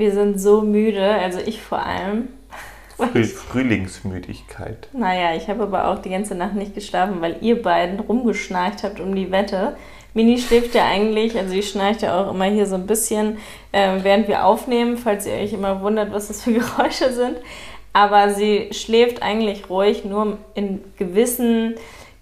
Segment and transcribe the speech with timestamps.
[0.00, 2.28] Wir sind so müde, also ich vor allem.
[2.96, 4.88] Früh Frühlingsmüdigkeit.
[4.94, 8.98] Naja, ich habe aber auch die ganze Nacht nicht geschlafen, weil ihr beiden rumgeschnarcht habt
[8.98, 9.76] um die Wette.
[10.14, 13.36] Mini schläft ja eigentlich, also die schnarcht ja auch immer hier so ein bisschen,
[13.72, 17.36] äh, während wir aufnehmen, falls ihr euch immer wundert, was das für Geräusche sind.
[17.92, 21.74] Aber sie schläft eigentlich ruhig, nur in gewissen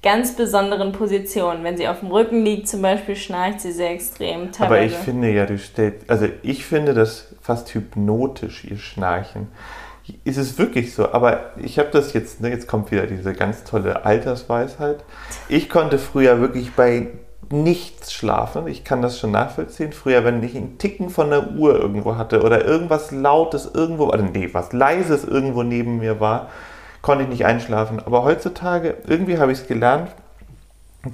[0.02, 1.64] ganz besonderen Positionen.
[1.64, 4.52] Wenn sie auf dem Rücken liegt zum Beispiel, schnarcht sie sehr extrem.
[4.52, 4.64] Teilweise.
[4.64, 9.48] Aber ich finde ja, du stellst, also ich finde das fast hypnotisch, ihr Schnarchen.
[10.24, 11.12] Ist es wirklich so?
[11.12, 15.02] Aber ich habe das jetzt, ne, jetzt kommt wieder diese ganz tolle Altersweisheit.
[15.48, 17.06] Ich konnte früher wirklich bei
[17.48, 18.68] nichts schlafen.
[18.68, 19.94] Ich kann das schon nachvollziehen.
[19.94, 24.24] Früher, wenn ich einen Ticken von der Uhr irgendwo hatte oder irgendwas Lautes irgendwo, oder
[24.24, 26.50] nee, was Leises irgendwo neben mir war,
[27.00, 27.98] konnte ich nicht einschlafen.
[27.98, 30.10] Aber heutzutage, irgendwie habe ich es gelernt,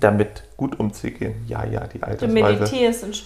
[0.01, 1.45] damit gut umzugehen.
[1.47, 2.27] Ja, ja, die Altersweise.
[2.27, 3.25] Du meditierst und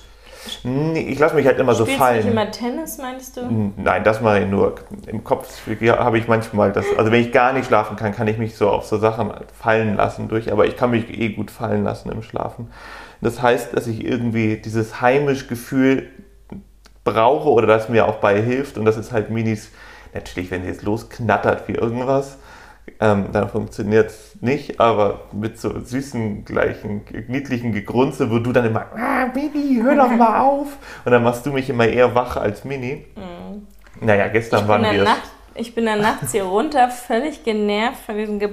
[0.94, 2.22] ich lasse mich halt immer Spielst so fallen.
[2.22, 3.72] Spielst du immer Tennis, meinst du?
[3.76, 4.74] Nein, das mache ich nur.
[5.06, 6.86] Im Kopf habe ich manchmal das.
[6.96, 9.96] Also wenn ich gar nicht schlafen kann, kann ich mich so auf so Sachen fallen
[9.96, 10.52] lassen durch.
[10.52, 12.70] Aber ich kann mich eh gut fallen lassen im Schlafen.
[13.20, 16.08] Das heißt, dass ich irgendwie dieses heimisch Gefühl
[17.04, 18.78] brauche oder das mir auch bei hilft.
[18.78, 19.70] Und das ist halt Minis.
[20.14, 22.38] Natürlich, wenn sie jetzt losknattert wie irgendwas,
[23.00, 28.66] ähm, dann funktioniert es nicht, aber mit so süßen, gleichen, niedlichen Gegrunze, wo du dann
[28.66, 30.76] immer, ah, Baby, hör doch mal auf.
[31.04, 33.04] Und dann machst du mich immer eher wach als Mini.
[33.16, 33.66] Mhm.
[34.00, 35.08] Naja, gestern waren wir es.
[35.54, 38.50] Ich bin dann nachts hier runter, völlig genervt von diesem Ge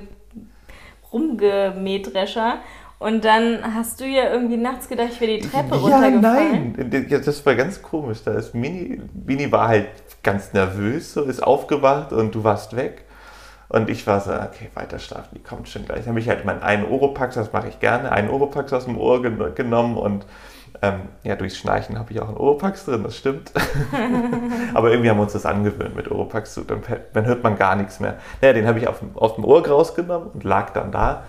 [1.14, 2.58] Rumgemähdrescher.
[2.98, 6.74] Und dann hast du ja irgendwie nachts gedacht, ich wäre die Treppe ja, runtergefallen.
[6.78, 8.24] Nein, das war ganz komisch.
[8.26, 9.88] Da ist Mini, Mini war halt
[10.24, 13.05] ganz nervös, so ist aufgewacht und du warst weg.
[13.68, 16.02] Und ich war so, okay, weiter schlafen, die kommt schon gleich.
[16.02, 18.98] Dann habe ich halt meinen einen Oropax, das mache ich gerne, einen Oropax aus dem
[18.98, 20.26] Ohr gen genommen und
[20.82, 23.52] ähm, ja, durchs Schnarchen habe ich auch einen Oropax drin, das stimmt.
[24.74, 26.82] Aber irgendwie haben wir uns das angewöhnt mit Oropax, so, dann,
[27.14, 28.18] dann, hört man gar nichts mehr.
[28.42, 31.24] Naja, den habe ich auf, aus dem Ohr rausgenommen und lag dann da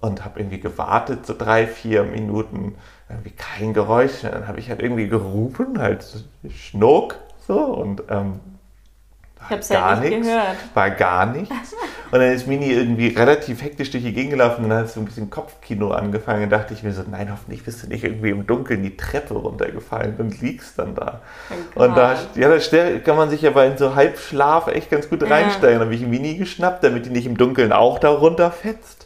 [0.00, 2.76] und habe irgendwie gewartet, so drei, vier Minuten,
[3.08, 4.20] irgendwie kein Geräusch.
[4.22, 6.04] Dann habe ich halt irgendwie gerufen, halt
[6.50, 7.16] Schnuck,
[7.46, 8.40] so und ähm,
[9.44, 10.56] ich habe es ja nicht nichts, gehört.
[10.74, 11.74] War gar nichts.
[12.10, 15.00] Und dann ist Mini irgendwie relativ hektisch durch die Gegend gelaufen und dann hat so
[15.00, 16.44] ein bisschen Kopfkino angefangen.
[16.44, 19.34] Und dachte ich mir so, nein, hoffentlich bist du nicht irgendwie im Dunkeln die Treppe
[19.34, 21.20] runtergefallen und liegst dann da.
[21.74, 25.22] Oh und da, ja, da kann man sich aber in so Halbschlaf echt ganz gut
[25.22, 25.72] reinsteigen.
[25.72, 25.78] Ja.
[25.78, 28.97] Dann habe ich Mini geschnappt, damit die nicht im Dunkeln auch da runterfetzt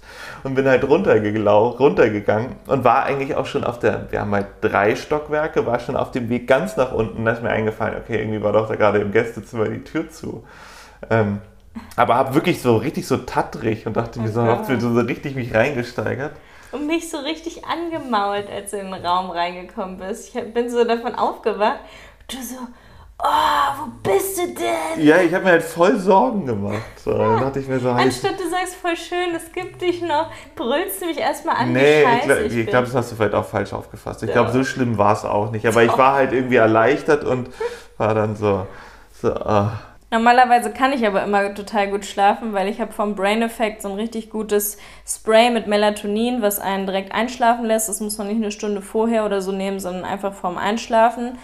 [0.45, 4.97] und bin halt runtergegangen und war eigentlich auch schon auf der, wir haben halt drei
[4.97, 7.25] Stockwerke, war schon auf dem Weg ganz nach unten.
[7.25, 10.45] Da ist mir eingefallen, okay, irgendwie war doch da gerade im Gästezimmer die Tür zu.
[11.11, 11.41] Ähm,
[11.97, 15.55] aber habe wirklich so richtig so tattrig und dachte mir so, hab so richtig mich
[15.55, 16.33] reingesteigert.
[16.73, 20.35] Und mich so richtig angemault, als du in den Raum reingekommen bist.
[20.35, 21.81] Ich bin so davon aufgewacht.
[22.29, 22.57] Du so,
[23.23, 25.05] oh, wo bist du denn?
[25.05, 26.81] Ja, ich habe mir halt voll Sorgen gemacht.
[26.97, 30.31] So, dann dachte ich mir so, Anstatt du sagst, voll schön, es gibt dich noch,
[30.57, 33.73] brüllst du mich erstmal an, nee, ich glaube, glaub, das hast du vielleicht auch falsch
[33.73, 34.23] aufgefasst.
[34.23, 34.35] Ich ja.
[34.35, 35.67] glaube, so schlimm war es auch nicht.
[35.67, 37.49] Aber ich war halt irgendwie erleichtert und
[37.99, 38.67] war dann so,
[39.21, 39.69] so oh.
[40.11, 43.89] Normalerweise kann ich aber immer total gut schlafen, weil ich habe vom Brain Effect so
[43.89, 47.89] ein richtig gutes Spray mit Melatonin, was einen direkt einschlafen lässt.
[47.89, 51.39] Das muss man nicht eine Stunde vorher oder so nehmen, sondern einfach vorm Einschlafen.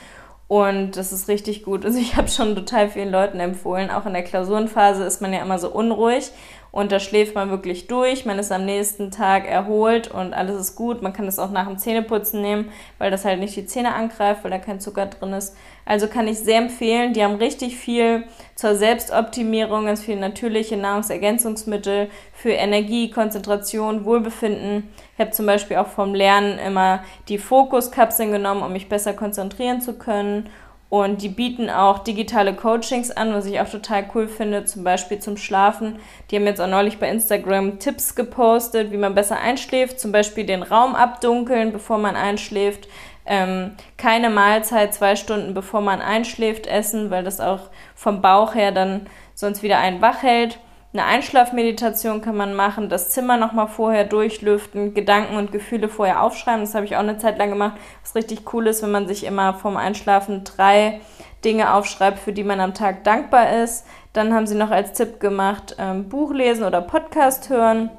[0.48, 1.84] Und das ist richtig gut.
[1.84, 3.90] Also ich habe schon total vielen Leuten empfohlen.
[3.90, 6.32] Auch in der Klausurenphase ist man ja immer so unruhig
[6.70, 8.26] und da schläft man wirklich durch.
[8.26, 11.02] Man ist am nächsten Tag erholt und alles ist gut.
[11.02, 14.44] Man kann das auch nach dem Zähneputzen nehmen, weil das halt nicht die Zähne angreift,
[14.44, 15.56] weil da kein Zucker drin ist.
[15.86, 17.14] Also kann ich sehr empfehlen.
[17.14, 18.24] Die haben richtig viel
[18.54, 24.90] zur Selbstoptimierung, ganz viele natürliche Nahrungsergänzungsmittel für Energie, Konzentration, Wohlbefinden.
[25.14, 29.80] Ich habe zum Beispiel auch vom Lernen immer die Fokuskapseln genommen, um mich besser konzentrieren
[29.80, 30.50] zu können
[30.90, 35.18] und die bieten auch digitale Coachings an, was ich auch total cool finde, zum Beispiel
[35.18, 35.98] zum Schlafen.
[36.30, 40.46] Die haben jetzt auch neulich bei Instagram Tipps gepostet, wie man besser einschläft, zum Beispiel
[40.46, 42.88] den Raum abdunkeln, bevor man einschläft.
[43.26, 48.72] Ähm, keine Mahlzeit zwei Stunden bevor man einschläft essen, weil das auch vom Bauch her
[48.72, 50.58] dann sonst wieder einen wach hält.
[50.98, 56.62] Eine Einschlafmeditation kann man machen, das Zimmer nochmal vorher durchlüften, Gedanken und Gefühle vorher aufschreiben.
[56.62, 57.78] Das habe ich auch eine Zeit lang gemacht.
[58.02, 61.00] Was richtig cool ist, wenn man sich immer vorm Einschlafen drei
[61.44, 63.86] Dinge aufschreibt, für die man am Tag dankbar ist.
[64.12, 67.90] Dann haben sie noch als Tipp gemacht, ähm, Buch lesen oder Podcast hören.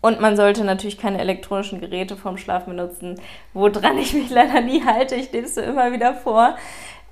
[0.00, 3.20] Und man sollte natürlich keine elektronischen Geräte vorm Schlafen benutzen,
[3.54, 5.14] woran ich mich leider nie halte.
[5.14, 6.56] Ich lese es immer wieder vor.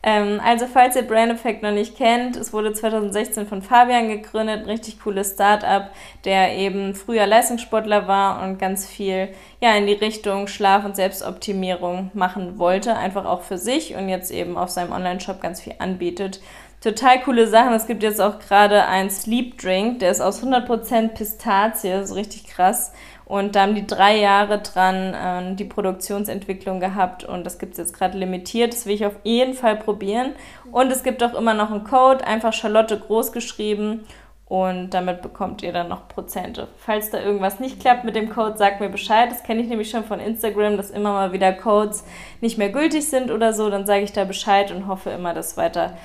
[0.03, 4.61] Ähm, also falls ihr Brain Effect noch nicht kennt, es wurde 2016 von Fabian gegründet,
[4.61, 5.91] ein richtig cooles Startup,
[6.25, 9.29] der eben früher Leistungssportler war und ganz viel
[9.61, 14.31] ja in die Richtung Schlaf- und Selbstoptimierung machen wollte, einfach auch für sich und jetzt
[14.31, 16.41] eben auf seinem Online-Shop ganz viel anbietet.
[16.81, 17.75] Total coole Sachen.
[17.75, 22.47] Es gibt jetzt auch gerade einen Sleep Drink, der ist aus 100% Pistazie, so richtig
[22.47, 22.93] krass.
[23.31, 27.79] Und da haben die drei Jahre dran äh, die Produktionsentwicklung gehabt und das gibt es
[27.79, 28.73] jetzt gerade limitiert.
[28.73, 30.33] Das will ich auf jeden Fall probieren.
[30.73, 34.05] Und es gibt auch immer noch einen Code, einfach Charlotte groß geschrieben
[34.47, 36.67] und damit bekommt ihr dann noch Prozente.
[36.77, 39.31] Falls da irgendwas nicht klappt mit dem Code, sagt mir Bescheid.
[39.31, 42.05] Das kenne ich nämlich schon von Instagram, dass immer mal wieder Codes
[42.41, 43.71] nicht mehr gültig sind oder so.
[43.71, 45.97] Dann sage ich da Bescheid und hoffe immer, dass weiter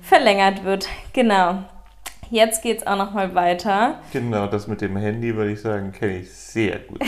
[0.00, 0.86] verlängert wird.
[1.12, 1.64] Genau.
[2.30, 4.00] Jetzt geht es auch noch mal weiter.
[4.12, 7.00] Genau, das mit dem Handy, würde ich sagen, kenne ich sehr gut.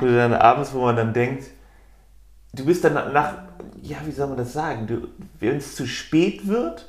[0.00, 1.44] Oder dann abends, wo man dann denkt,
[2.54, 3.34] du bist dann nach,
[3.82, 5.08] ja, wie soll man das sagen,
[5.40, 6.88] wenn es zu spät wird,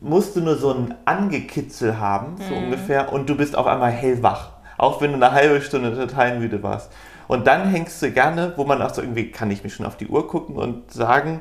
[0.00, 2.64] musst du nur so ein Angekitzel haben, so mhm.
[2.64, 4.52] ungefähr, und du bist auf einmal hellwach.
[4.76, 6.92] Auch wenn du eine halbe Stunde total müde warst.
[7.26, 9.96] Und dann hängst du gerne, wo man auch so irgendwie, kann ich mich schon auf
[9.96, 11.40] die Uhr gucken und sagen,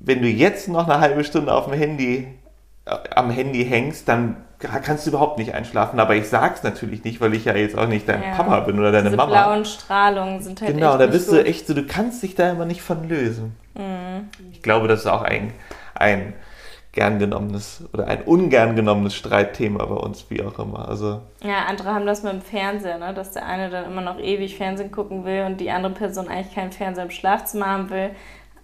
[0.00, 2.37] wenn du jetzt noch eine halbe Stunde auf dem Handy
[3.14, 6.00] am Handy hängst, dann kannst du überhaupt nicht einschlafen.
[6.00, 8.34] Aber ich sag's natürlich nicht, weil ich ja jetzt auch nicht dein ja.
[8.34, 9.30] Papa bin oder deine Diese Mama.
[9.30, 11.38] Die blauen Strahlungen sind halt Genau, da bist gut.
[11.38, 13.56] du echt so, du kannst dich da immer nicht von lösen.
[13.74, 14.28] Mhm.
[14.52, 15.52] Ich glaube, das ist auch ein,
[15.94, 16.34] ein
[16.92, 20.88] gern genommenes oder ein ungern genommenes Streitthema bei uns, wie auch immer.
[20.88, 23.14] Also ja, andere haben das mit dem Fernseher, ne?
[23.14, 26.54] dass der eine dann immer noch ewig Fernsehen gucken will und die andere Person eigentlich
[26.54, 28.10] keinen Fernseher im Schlafzimmer haben will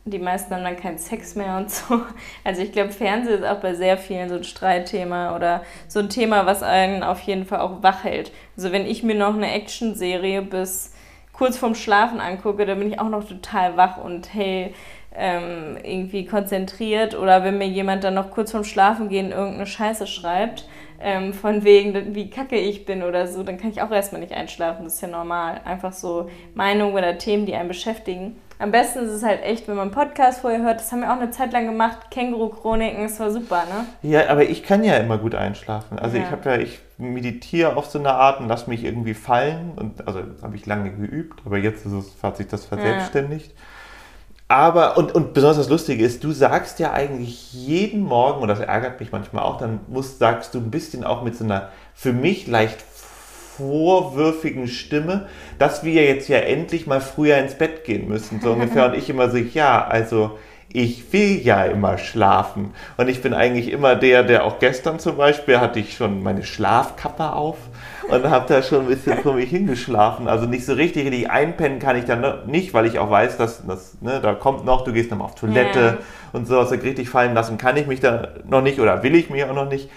[0.07, 2.03] die meisten haben dann keinen Sex mehr und so.
[2.45, 6.11] Also ich glaube, Fernsehen ist auch bei sehr vielen so ein Streitthema oder so ein
[6.11, 8.31] Thema, was einen auf jeden Fall auch wach hält.
[8.57, 10.93] Also wenn ich mir noch eine Actionserie bis
[11.33, 14.75] kurz vorm Schlafen angucke, dann bin ich auch noch total wach und hell
[15.15, 17.15] ähm, irgendwie konzentriert.
[17.15, 20.69] Oder wenn mir jemand dann noch kurz vorm Schlafen gehen irgendeine Scheiße schreibt,
[21.01, 24.33] ähm, von wegen, wie kacke ich bin oder so, dann kann ich auch erstmal nicht
[24.33, 24.85] einschlafen.
[24.85, 25.61] Das ist ja normal.
[25.65, 28.37] Einfach so Meinungen oder Themen, die einen beschäftigen.
[28.59, 30.79] Am besten ist es halt echt, wenn man Podcast vorher hört.
[30.79, 32.11] Das haben wir auch eine Zeit lang gemacht.
[32.11, 33.87] Känguru-Chroniken, das war super, ne?
[34.09, 35.99] Ja, aber ich kann ja immer gut einschlafen.
[35.99, 36.23] Also ja.
[36.23, 39.73] ich habe ja, ich meditiere auf so eine Art und lasse mich irgendwie fallen.
[39.75, 43.51] Und also habe ich lange geübt, aber jetzt ist es, hat sich das verselbstständigt.
[43.51, 43.57] Ja.
[44.47, 48.61] Aber, und, und besonders das Lustige ist, du sagst ja eigentlich jeden Morgen, und das
[48.61, 52.13] ärgert mich manchmal auch, dann musst, sagst du ein bisschen auch mit so einer für
[52.13, 52.83] mich leicht
[53.57, 58.87] vorwürfigen Stimme, dass wir jetzt ja endlich mal früher ins Bett gehen müssen, so ungefähr.
[58.91, 60.39] Und ich immer so, ja, also
[60.73, 62.75] ich will ja immer schlafen.
[62.97, 66.43] Und ich bin eigentlich immer der, der auch gestern zum Beispiel hatte ich schon meine
[66.43, 67.57] Schlafkappe auf
[68.09, 70.29] und habe da schon ein bisschen vor mich hingeschlafen.
[70.29, 73.67] Also nicht so richtig, richtig einpennen kann ich dann nicht, weil ich auch weiß, dass
[73.67, 75.99] das, ne, da kommt noch, du gehst nochmal auf Toilette ja.
[76.33, 79.31] und so, also richtig fallen lassen kann ich mich da noch nicht oder will ich
[79.31, 79.91] mich auch noch nicht.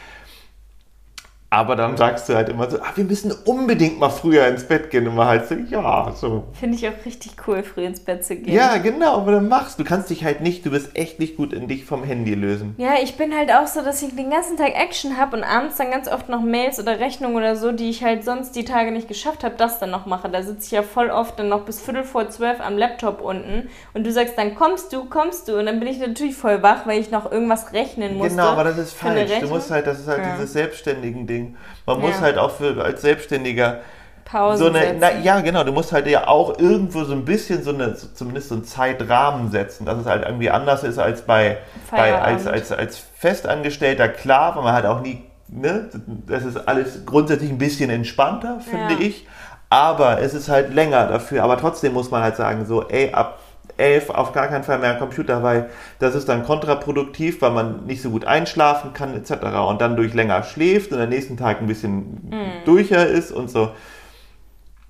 [1.58, 4.92] Aber dann sagst du halt immer so, ah, wir müssen unbedingt mal früher ins Bett
[4.92, 5.08] gehen.
[5.08, 6.44] Und man halt so, ja, so.
[6.54, 8.54] Finde ich auch richtig cool, früh ins Bett zu gehen.
[8.54, 9.84] Ja, genau, aber dann machst du.
[9.84, 12.76] kannst dich halt nicht, du bist echt nicht gut in dich vom Handy lösen.
[12.78, 15.78] Ja, ich bin halt auch so, dass ich den ganzen Tag Action habe und abends
[15.78, 18.92] dann ganz oft noch Mails oder Rechnungen oder so, die ich halt sonst die Tage
[18.92, 20.30] nicht geschafft habe, das dann noch mache.
[20.30, 23.68] Da sitze ich ja voll oft dann noch bis Viertel vor zwölf am Laptop unten
[23.96, 25.58] und du sagst dann, kommst du, kommst du.
[25.58, 28.36] Und dann bin ich natürlich voll wach, weil ich noch irgendwas rechnen musste.
[28.36, 29.32] Genau, aber das ist falsch.
[29.42, 30.36] Du musst halt, das ist halt ja.
[30.36, 31.47] dieses selbstständigen Ding.
[31.86, 32.08] Man ja.
[32.08, 33.82] muss halt auch für, als Selbstständiger
[34.26, 37.64] Pause so eine, na, ja, genau, du musst halt ja auch irgendwo so ein bisschen
[37.64, 41.58] so eine, zumindest so einen Zeitrahmen setzen, dass es halt irgendwie anders ist als bei,
[41.90, 45.90] bei als, als, als Festangestellter, klar, weil man halt auch nie, ne,
[46.28, 49.08] das ist alles grundsätzlich ein bisschen entspannter, finde ja.
[49.08, 49.26] ich,
[49.70, 53.40] aber es ist halt länger dafür, aber trotzdem muss man halt sagen, so, ey, ab
[53.78, 55.70] 11 auf gar keinen Fall mehr am Computer, weil
[56.00, 59.34] das ist dann kontraproduktiv, weil man nicht so gut einschlafen kann etc.
[59.68, 62.66] und dann durch länger schläft und am nächsten Tag ein bisschen mm.
[62.66, 63.72] durcher ist und so.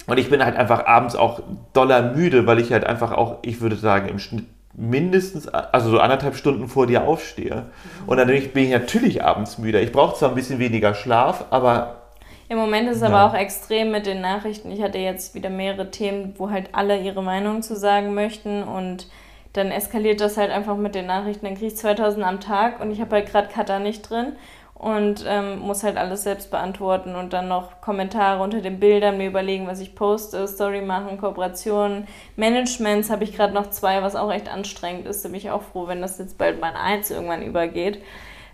[0.08, 1.41] Und ich bin halt einfach abends auch
[1.74, 6.00] doller müde, weil ich halt einfach auch, ich würde sagen, im Schnitt mindestens, also so
[6.00, 7.65] anderthalb Stunden vor dir aufstehe.
[8.06, 9.79] Und dann bin ich natürlich abends müde.
[9.82, 12.06] Ich brauche zwar ein bisschen weniger Schlaf, aber
[12.50, 13.10] im Moment ist es ja.
[13.10, 14.72] aber auch extrem mit den Nachrichten.
[14.72, 19.08] Ich hatte jetzt wieder mehrere Themen, wo halt alle ihre Meinung zu sagen möchten und
[19.54, 21.46] dann eskaliert das halt einfach mit den Nachrichten.
[21.46, 24.34] Dann kriege ich 2000 am Tag und ich habe halt gerade Cutter nicht drin
[24.75, 29.27] und ähm, muss halt alles selbst beantworten und dann noch Kommentare unter den Bildern, mir
[29.27, 34.32] überlegen, was ich poste, Story machen, Kooperationen, Managements habe ich gerade noch zwei, was auch
[34.32, 35.25] echt anstrengend ist.
[35.25, 38.04] Da bin ich auch froh, wenn das jetzt bald mal eins irgendwann übergeht.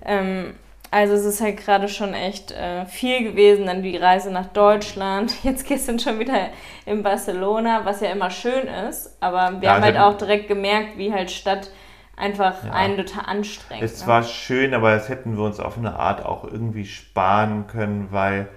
[0.06, 0.56] Ähm,
[0.94, 3.66] also es ist halt gerade schon echt äh, viel gewesen.
[3.66, 5.34] Dann die Reise nach Deutschland.
[5.44, 6.50] Jetzt gestern schon wieder
[6.86, 9.18] in Barcelona, was ja immer schön ist.
[9.20, 11.72] Aber wir ja, haben halt auch direkt gemerkt, wie halt Stadt
[12.16, 12.72] einfach ja.
[12.72, 13.84] einen total anstrengend.
[13.84, 14.08] Es ne?
[14.08, 18.48] war schön, aber das hätten wir uns auf eine Art auch irgendwie sparen können, weil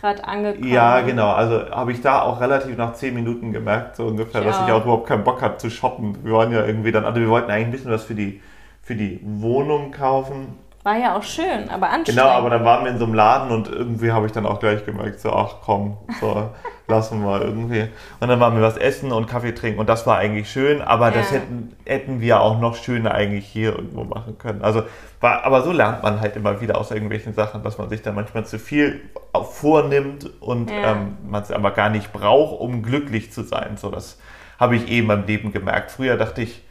[0.00, 0.66] gerade angekommen.
[0.66, 1.32] Ja, genau.
[1.32, 4.46] Also habe ich da auch relativ nach zehn Minuten gemerkt, so ungefähr, ja.
[4.46, 6.24] dass ich auch überhaupt keinen Bock hatte zu shoppen.
[6.24, 8.40] Wir waren ja irgendwie dann, also wir wollten eigentlich ein bisschen was für die,
[8.82, 10.58] für die Wohnung kaufen.
[10.84, 12.20] War ja auch schön, aber anstrengend.
[12.20, 14.60] Genau, aber dann waren wir in so einem Laden und irgendwie habe ich dann auch
[14.60, 16.50] gleich gemerkt, so, ach komm, so,
[16.88, 17.88] lassen wir irgendwie.
[18.20, 21.06] Und dann waren wir was essen und Kaffee trinken und das war eigentlich schön, aber
[21.06, 21.14] ja.
[21.14, 24.60] das hätten, hätten wir auch noch schöner eigentlich hier irgendwo machen können.
[24.60, 24.82] Also,
[25.20, 28.14] war, aber so lernt man halt immer wieder aus irgendwelchen Sachen, dass man sich dann
[28.14, 29.00] manchmal zu viel
[29.42, 30.92] vornimmt und ja.
[30.92, 33.78] ähm, man es aber gar nicht braucht, um glücklich zu sein.
[33.78, 34.18] So, das
[34.60, 35.92] habe ich eben im Leben gemerkt.
[35.92, 36.62] Früher dachte ich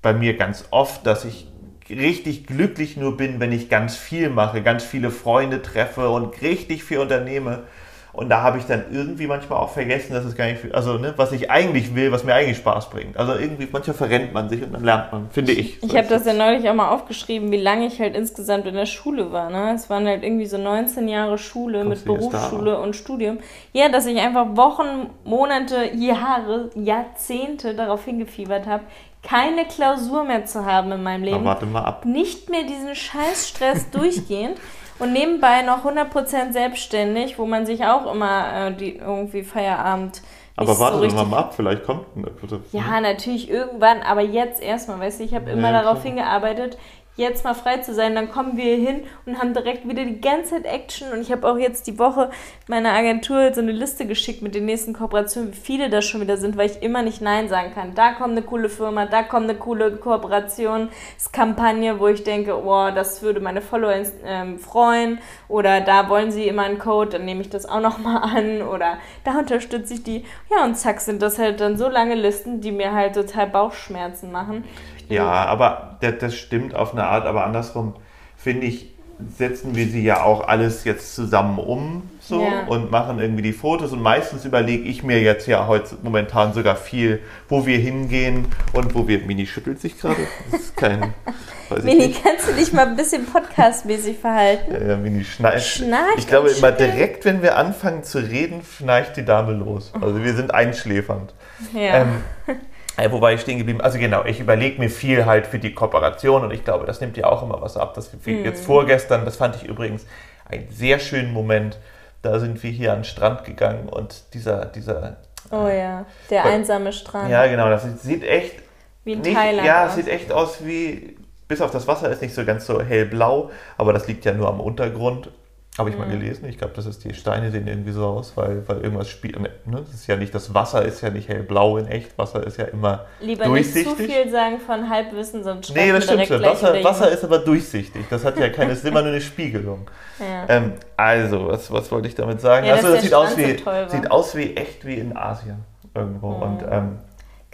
[0.00, 1.51] bei mir ganz oft, dass ich
[1.92, 6.84] richtig glücklich nur bin, wenn ich ganz viel mache, ganz viele Freunde treffe und richtig
[6.84, 7.64] viel unternehme.
[8.12, 10.98] Und da habe ich dann irgendwie manchmal auch vergessen, dass es gar nicht, viel, also
[10.98, 13.16] ne, was ich eigentlich will, was mir eigentlich Spaß bringt.
[13.16, 15.78] Also irgendwie, manchmal verrennt man sich und dann lernt man, finde ich.
[15.80, 18.74] So ich habe das ja neulich auch mal aufgeschrieben, wie lange ich halt insgesamt in
[18.74, 19.48] der Schule war.
[19.48, 19.72] Ne?
[19.74, 23.38] Es waren halt irgendwie so 19 Jahre Schule Kommst mit Berufsschule und Studium.
[23.72, 28.84] Ja, dass ich einfach Wochen, Monate, Jahre, Jahrzehnte darauf hingefiebert habe,
[29.22, 31.38] keine Klausur mehr zu haben in meinem Leben.
[31.38, 32.04] Na, warte mal ab.
[32.04, 34.58] Nicht mehr diesen Scheißstress durchgehend
[34.98, 40.22] und nebenbei noch 100% selbstständig, wo man sich auch immer äh, die, irgendwie Feierabend.
[40.56, 42.30] Aber warte so mal ab, vielleicht kommt eine.
[42.72, 46.12] Ja, natürlich irgendwann, aber jetzt erstmal, weißt du, ich habe immer ja, darauf klar.
[46.12, 46.76] hingearbeitet,
[47.16, 50.54] jetzt mal frei zu sein, dann kommen wir hin und haben direkt wieder die ganze
[50.54, 51.12] Zeit Action.
[51.12, 52.30] Und ich habe auch jetzt die Woche
[52.68, 56.38] meiner Agentur so eine Liste geschickt mit den nächsten Kooperationen, wie viele das schon wieder
[56.38, 57.94] sind, weil ich immer nicht Nein sagen kann.
[57.94, 60.88] Da kommt eine coole Firma, da kommt eine coole Kooperation,
[61.32, 65.18] Kampagne, wo ich denke, oh, das würde meine Follower ähm, freuen.
[65.48, 68.62] Oder da wollen sie immer einen Code, dann nehme ich das auch nochmal an.
[68.62, 70.24] Oder da unterstütze ich die.
[70.50, 74.32] Ja, und zack, sind das halt dann so lange Listen, die mir halt total Bauchschmerzen
[74.32, 74.64] machen.
[75.12, 77.94] Ja, aber das, das stimmt auf eine Art, aber andersrum
[78.36, 78.92] finde ich,
[79.36, 82.66] setzen wir sie ja auch alles jetzt zusammen um so ja.
[82.66, 86.76] und machen irgendwie die Fotos und meistens überlege ich mir jetzt ja heute momentan sogar
[86.76, 89.20] viel, wo wir hingehen und wo wir.
[89.20, 90.16] Mini schüttelt sich gerade.
[90.50, 91.14] Das ist kein.
[91.82, 92.22] Mini, nicht.
[92.22, 94.72] kannst du dich mal ein bisschen podcastmäßig verhalten?
[94.72, 95.66] Ja, ja Mini schnarcht.
[95.66, 99.92] Schnarcht ich glaube immer direkt, wenn wir anfangen zu reden, schnarcht die Dame los.
[100.00, 101.34] Also wir sind einschläfernd.
[101.72, 102.02] Ja.
[102.02, 102.08] Ähm,
[102.96, 106.42] äh, wobei ich stehen geblieben, also genau, ich überlege mir viel halt für die Kooperation
[106.44, 107.94] und ich glaube, das nimmt ja auch immer was ab.
[107.94, 108.44] Das mhm.
[108.44, 110.06] jetzt vorgestern, das fand ich übrigens
[110.44, 111.78] einen sehr schönen Moment.
[112.20, 115.16] Da sind wir hier an den Strand gegangen und dieser, dieser.
[115.50, 117.30] Oh ja, der äh, einsame Strand.
[117.30, 118.56] Ja, genau, das sieht echt.
[119.04, 119.66] Wie in nicht, Thailand.
[119.66, 121.16] Ja, es sieht echt aus wie.
[121.48, 124.48] Bis auf das Wasser ist nicht so ganz so hellblau, aber das liegt ja nur
[124.48, 125.30] am Untergrund.
[125.78, 126.46] Habe ich mal gelesen.
[126.50, 129.40] Ich glaube, das ist die Steine sehen irgendwie so aus, weil, weil irgendwas spielt.
[129.40, 132.18] Ne, das ist ja nicht, das Wasser ist ja nicht hellblau in echt.
[132.18, 133.86] Wasser ist ja immer Lieber durchsichtig.
[133.86, 136.42] nicht zu viel sagen von Halbwissen, sonst Nee, das stimmt schon.
[136.42, 138.04] Wasser, Wasser ist aber durchsichtig.
[138.10, 139.90] Das hat ja keine, ist immer nur eine Spiegelung.
[140.20, 140.44] Ja.
[140.54, 142.66] Ähm, also, was, was wollte ich damit sagen?
[142.66, 143.56] Ja, also, das sieht aus, wie,
[143.88, 145.64] sieht aus wie echt wie in Asien
[145.94, 146.32] irgendwo.
[146.32, 146.42] Mhm.
[146.42, 146.98] Und ähm,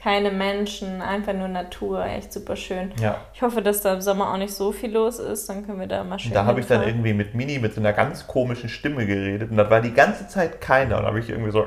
[0.00, 2.92] keine Menschen, einfach nur Natur, echt super schön.
[3.02, 3.16] Ja.
[3.34, 5.88] Ich hoffe, dass da im Sommer auch nicht so viel los ist, dann können wir
[5.88, 6.32] da mal schön.
[6.32, 9.56] Da habe ich dann irgendwie mit Mini mit so einer ganz komischen Stimme geredet und
[9.56, 11.66] da war die ganze Zeit keiner und habe ich irgendwie so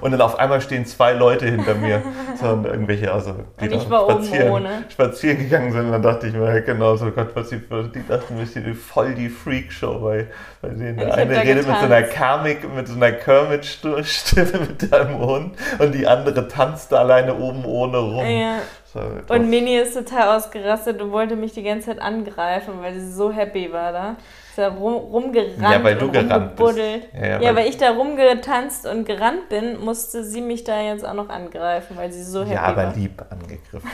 [0.00, 2.02] und dann auf einmal stehen zwei Leute hinter mir,
[2.40, 6.60] so und irgendwelche also die und spazieren, spazieren gegangen sind und dann dachte ich mir
[6.62, 10.26] genau so Gott, was die, die dachten, wir sind voll die Freakshow, weil,
[10.66, 15.18] weil die, der eine redet mit so einer Karmik, mit so einer Kermit-Stimme mit deinem
[15.18, 18.26] Hund und die andere tanzt alleine oben ohne rum.
[18.26, 18.58] Ja.
[19.28, 23.30] Und Mini ist total ausgerastet und wollte mich die ganze Zeit angreifen, weil sie so
[23.30, 24.16] happy war da.
[24.48, 26.78] Ist ja rum, rumgerannt ja, weil du gerannt bist.
[26.78, 30.80] Ja, ja, ja weil, weil, ich da rumgetanzt und gerannt bin, musste sie mich da
[30.80, 32.56] jetzt auch noch angreifen, weil sie so happy war.
[32.56, 32.94] Ja, aber war.
[32.94, 33.90] lieb angegriffen.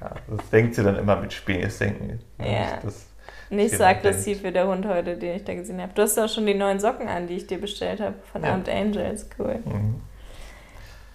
[0.00, 2.20] ja, das denkt sie dann immer mit Späßdenken.
[2.38, 2.78] Ja.
[2.82, 3.07] Das,
[3.50, 5.92] nicht so aggressiv wie der Hund heute, den ich da gesehen habe.
[5.94, 8.42] Du hast ja auch schon die neuen Socken an, die ich dir bestellt habe von
[8.42, 8.52] ja.
[8.52, 9.28] Abend Angels.
[9.38, 9.60] Cool.
[9.64, 10.00] Mhm.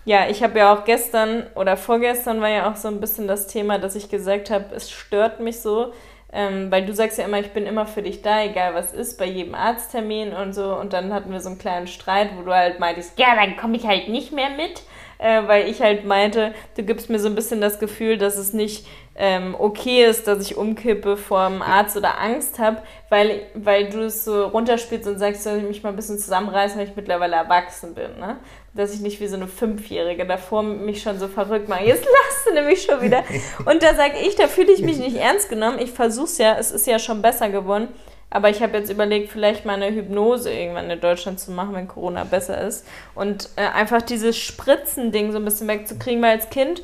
[0.05, 3.47] Ja, ich habe ja auch gestern oder vorgestern war ja auch so ein bisschen das
[3.47, 5.93] Thema, dass ich gesagt habe, es stört mich so,
[6.33, 9.17] ähm, weil du sagst ja immer, ich bin immer für dich da, egal was ist,
[9.17, 10.75] bei jedem Arzttermin und so.
[10.75, 13.77] Und dann hatten wir so einen kleinen Streit, wo du halt meintest, ja, dann komme
[13.77, 14.81] ich halt nicht mehr mit,
[15.23, 18.51] äh, weil ich halt meinte, du gibst mir so ein bisschen das Gefühl, dass es
[18.51, 23.89] nicht ähm, okay ist, dass ich umkippe vor dem Arzt oder Angst habe, weil, weil
[23.89, 26.95] du es so runterspielst und sagst, soll ich mich mal ein bisschen zusammenreißen, weil ich
[26.95, 28.19] mittlerweile erwachsen bin.
[28.19, 28.37] Ne?
[28.73, 31.85] Dass ich nicht wie so eine Fünfjährige davor mich schon so verrückt mache.
[31.85, 33.23] Jetzt lass du nämlich schon wieder.
[33.65, 35.79] Und da sage ich, da fühle ich mich nicht ernst genommen.
[35.79, 37.87] Ich versuche es ja, es ist ja schon besser geworden.
[38.33, 41.87] Aber ich habe jetzt überlegt, vielleicht mal eine Hypnose irgendwann in Deutschland zu machen, wenn
[41.87, 42.87] Corona besser ist.
[43.13, 46.81] Und äh, einfach dieses Spritzen-Ding so ein bisschen wegzukriegen, weil als Kind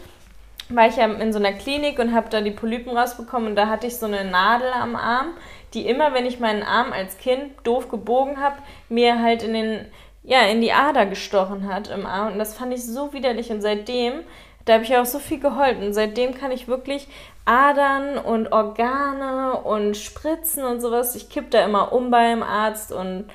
[0.70, 3.66] war ich ja in so einer Klinik und habe da die Polypen rausbekommen und da
[3.66, 5.30] hatte ich so eine Nadel am Arm,
[5.74, 9.86] die immer, wenn ich meinen Arm als Kind doof gebogen habe, mir halt in den
[10.22, 13.62] ja, in die Ader gestochen hat im Arm und das fand ich so widerlich und
[13.62, 14.22] seitdem
[14.66, 15.94] da habe ich auch so viel geholfen.
[15.94, 17.08] Seitdem kann ich wirklich
[17.50, 21.16] Adern und Organe und Spritzen und sowas.
[21.16, 23.26] Ich kipp da immer um beim Arzt und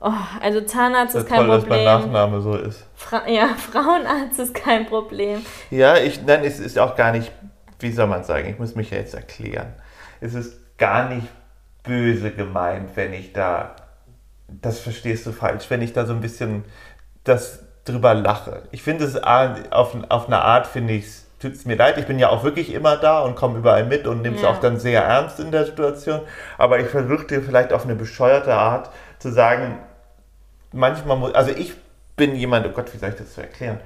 [0.00, 1.84] oh, also Zahnarzt ist, ist kein toll, Problem.
[1.84, 2.86] dass mein Nachname so ist.
[2.94, 5.44] Fra ja, Frauenarzt ist kein Problem.
[5.70, 7.30] Ja, ich, nein, es ist auch gar nicht,
[7.80, 9.74] wie soll man sagen, ich muss mich ja jetzt erklären.
[10.22, 11.28] Es ist gar nicht
[11.82, 13.76] böse gemeint, wenn ich da,
[14.48, 16.64] das verstehst du falsch, wenn ich da so ein bisschen
[17.24, 18.62] das drüber lache.
[18.70, 21.98] Ich finde es auf, auf eine Art, finde ich es, tut es mir leid.
[21.98, 24.50] Ich bin ja auch wirklich immer da und komme überall mit und nehme es ja.
[24.50, 26.20] auch dann sehr ernst in der Situation.
[26.58, 29.78] Aber ich versuche dir vielleicht auf eine bescheuerte Art zu sagen,
[30.72, 31.74] manchmal muss, also ich
[32.16, 33.80] bin jemand, oh Gott, wie soll ich das zu erklären?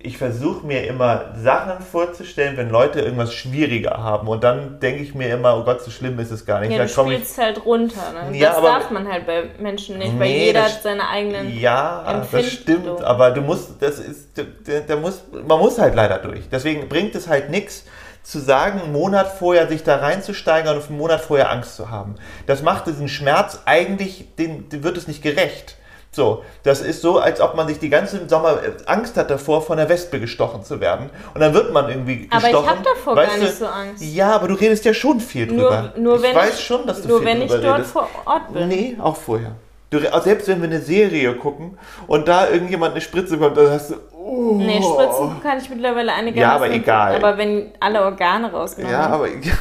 [0.00, 4.28] Ich versuche mir immer Sachen vorzustellen, wenn Leute irgendwas schwieriger haben.
[4.28, 6.70] Und dann denke ich mir immer, oh Gott, so schlimm ist es gar nicht.
[6.70, 8.12] Ja, du spielst ich, halt runter.
[8.12, 8.38] Ne?
[8.38, 11.58] Ja, das aber, darf man halt bei Menschen nicht, nee, weil jeder hat seine eigenen
[11.58, 13.02] Ja, das stimmt.
[13.02, 16.48] Aber du musst, das ist, der, der muss, man muss halt leider durch.
[16.48, 17.84] Deswegen bringt es halt nichts,
[18.22, 22.16] zu sagen, einen Monat vorher sich da reinzusteigern und einen Monat vorher Angst zu haben.
[22.46, 25.77] Das macht diesen Schmerz eigentlich, den, den wird es nicht gerecht.
[26.18, 29.62] So, das ist so, als ob man sich die ganze Sommer äh, Angst hat davor,
[29.62, 31.10] von der Wespe gestochen zu werden.
[31.32, 32.56] Und dann wird man irgendwie gestochen.
[32.56, 34.02] Aber ich habe davor weißt gar nicht so Angst.
[34.02, 35.92] Ja, aber du redest ja schon viel drüber.
[35.94, 37.78] Nur, nur ich wenn weiß ich, schon, dass du nur viel wenn drüber ich dort
[37.78, 37.92] redest.
[37.92, 38.66] vor Ort bin.
[38.66, 39.52] Nee, auch vorher.
[39.90, 43.90] Du, selbst wenn wir eine Serie gucken und da irgendjemand eine Spritze bekommt, dann hast
[43.90, 43.96] du,
[44.30, 44.56] Oh.
[44.56, 46.42] Nee, Spritzen kann ich mittlerweile einigermaßen.
[46.42, 47.16] Ja, aber egal.
[47.16, 49.08] Aber wenn alle Organe rausgenommen werden.
[49.08, 49.54] Ja, aber ja,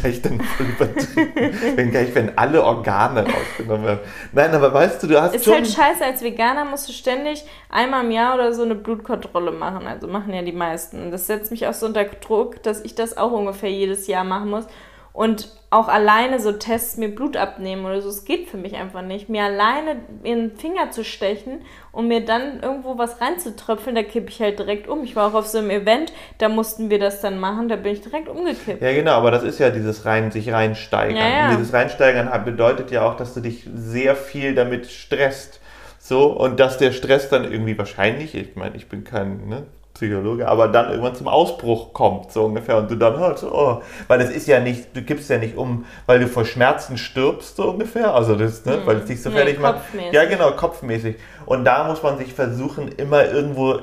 [0.00, 1.52] gleich dann übertrieben.
[1.76, 4.00] wenn gleich, wenn alle Organe rausgenommen werden.
[4.30, 5.54] Nein, aber weißt du, du hast Ist schon...
[5.54, 9.84] halt scheiße, als Veganer musst du ständig einmal im Jahr oder so eine Blutkontrolle machen.
[9.88, 11.10] Also machen ja die meisten.
[11.10, 14.48] Das setzt mich auch so unter Druck, dass ich das auch ungefähr jedes Jahr machen
[14.48, 14.66] muss.
[15.12, 19.02] Und auch alleine so Tests mir Blut abnehmen oder so, es geht für mich einfach
[19.02, 19.28] nicht.
[19.28, 24.28] Mir alleine in den Finger zu stechen und mir dann irgendwo was reinzutröpfeln, da kippe
[24.28, 25.02] ich halt direkt um.
[25.02, 27.92] Ich war auch auf so einem Event, da mussten wir das dann machen, da bin
[27.92, 28.80] ich direkt umgekippt.
[28.80, 31.16] Ja, genau, aber das ist ja dieses rein, sich reinsteigern.
[31.16, 31.50] Ja, ja.
[31.50, 35.60] Und dieses Reinsteigern bedeutet ja auch, dass du dich sehr viel damit stresst.
[35.98, 40.48] So, und dass der Stress dann irgendwie wahrscheinlich, ich meine, ich bin kein, ne, Psychologe,
[40.48, 44.30] aber dann irgendwann zum Ausbruch kommt, so ungefähr, und du dann hörst, oh, weil es
[44.30, 48.12] ist ja nicht, du gibst ja nicht um, weil du vor Schmerzen stirbst, so ungefähr,
[48.12, 48.86] also das, ne, mhm.
[48.86, 49.82] weil es dich so nee, fertig macht.
[50.10, 51.16] Ja, genau, kopfmäßig.
[51.46, 53.78] Und da muss man sich versuchen, immer irgendwo,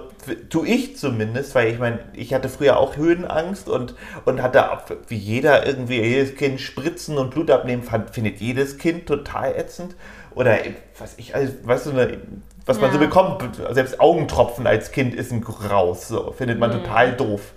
[0.49, 3.95] tu ich zumindest, weil ich meine, ich hatte früher auch Höhenangst und,
[4.25, 4.67] und hatte,
[5.07, 9.95] wie jeder irgendwie, jedes Kind Spritzen und Blut abnehmen, fand, findet jedes Kind total ätzend.
[10.33, 10.57] Oder
[10.97, 12.17] was ich, also, weißt du, eine,
[12.65, 12.83] was ja.
[12.83, 13.43] man so bekommt.
[13.71, 16.07] Selbst Augentropfen als Kind ist ein Graus.
[16.07, 16.83] So, findet man mhm.
[16.83, 17.53] total doof.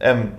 [0.00, 0.32] Ähm,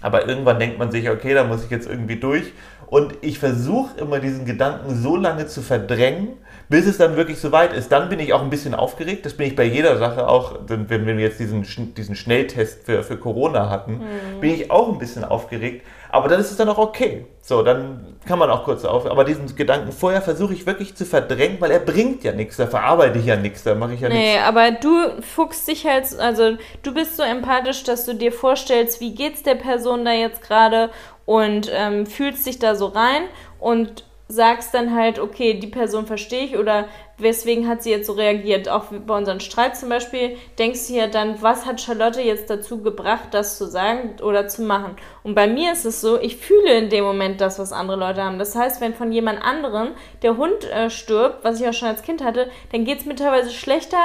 [0.00, 2.52] aber irgendwann denkt man sich, okay, da muss ich jetzt irgendwie durch.
[2.86, 6.28] Und ich versuche immer diesen Gedanken so lange zu verdrängen,
[6.68, 7.92] bis es dann wirklich soweit ist.
[7.92, 9.26] Dann bin ich auch ein bisschen aufgeregt.
[9.26, 13.16] Das bin ich bei jeder Sache auch, wenn wir jetzt diesen, diesen Schnelltest für, für
[13.16, 14.40] Corona hatten, mhm.
[14.40, 15.84] bin ich auch ein bisschen aufgeregt.
[16.10, 17.26] Aber dann ist es dann auch okay.
[17.42, 19.06] So, dann kann man auch kurz auf.
[19.06, 22.56] Aber diesen Gedanken vorher versuche ich wirklich zu verdrängen, weil er bringt ja nichts.
[22.56, 23.62] Da verarbeite ich ja nichts.
[23.62, 24.22] Da mache ich ja nichts.
[24.22, 29.00] Nee, aber du fuchst dich halt, also du bist so empathisch, dass du dir vorstellst,
[29.00, 30.90] wie geht's der Person da jetzt gerade
[31.26, 33.22] und ähm, fühlst dich da so rein
[33.58, 36.84] und sagst dann halt, okay, die Person verstehe ich oder
[37.16, 38.68] weswegen hat sie jetzt so reagiert.
[38.68, 42.82] Auch bei unseren Streit zum Beispiel denkst du ja dann, was hat Charlotte jetzt dazu
[42.82, 44.96] gebracht, das zu sagen oder zu machen.
[45.22, 48.22] Und bei mir ist es so, ich fühle in dem Moment das, was andere Leute
[48.22, 48.38] haben.
[48.38, 49.88] Das heißt, wenn von jemand anderem
[50.22, 53.16] der Hund äh, stirbt, was ich auch schon als Kind hatte, dann geht es mir
[53.16, 53.96] teilweise schlechter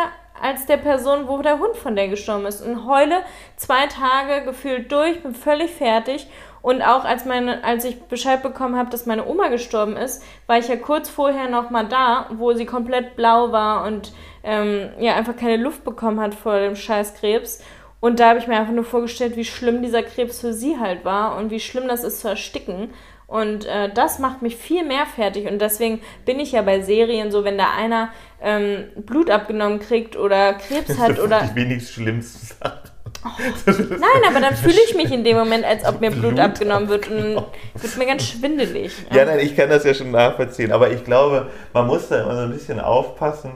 [0.41, 2.61] als der Person, wo der Hund von der gestorben ist.
[2.61, 3.23] Und heule
[3.57, 6.27] zwei Tage gefühlt durch, bin völlig fertig
[6.63, 10.57] und auch als, meine, als ich Bescheid bekommen habe, dass meine Oma gestorben ist, war
[10.57, 14.13] ich ja kurz vorher noch mal da, wo sie komplett blau war und
[14.45, 17.61] ähm, ja einfach keine Luft bekommen hat vor dem Scheißkrebs.
[17.99, 21.03] Und da habe ich mir einfach nur vorgestellt, wie schlimm dieser Krebs für sie halt
[21.03, 22.91] war und wie schlimm das ist zu ersticken.
[23.27, 25.51] Und äh, das macht mich viel mehr fertig.
[25.51, 28.09] Und deswegen bin ich ja bei Serien so, wenn da einer
[28.41, 31.41] ähm, Blut abgenommen kriegt oder Krebs hat oder.
[31.41, 32.92] Die wenigst schlimmste Sache.
[33.25, 33.29] Oh.
[33.65, 36.89] Nein, aber dann fühle ich mich in dem Moment, als ob mir Blut, Blut abgenommen
[36.89, 37.35] wird und
[37.75, 38.93] wird mir ganz schwindelig.
[39.11, 39.25] Ja.
[39.25, 42.41] nein, ich kann das ja schon nachvollziehen, aber ich glaube, man muss da immer so
[42.41, 43.51] ein bisschen aufpassen,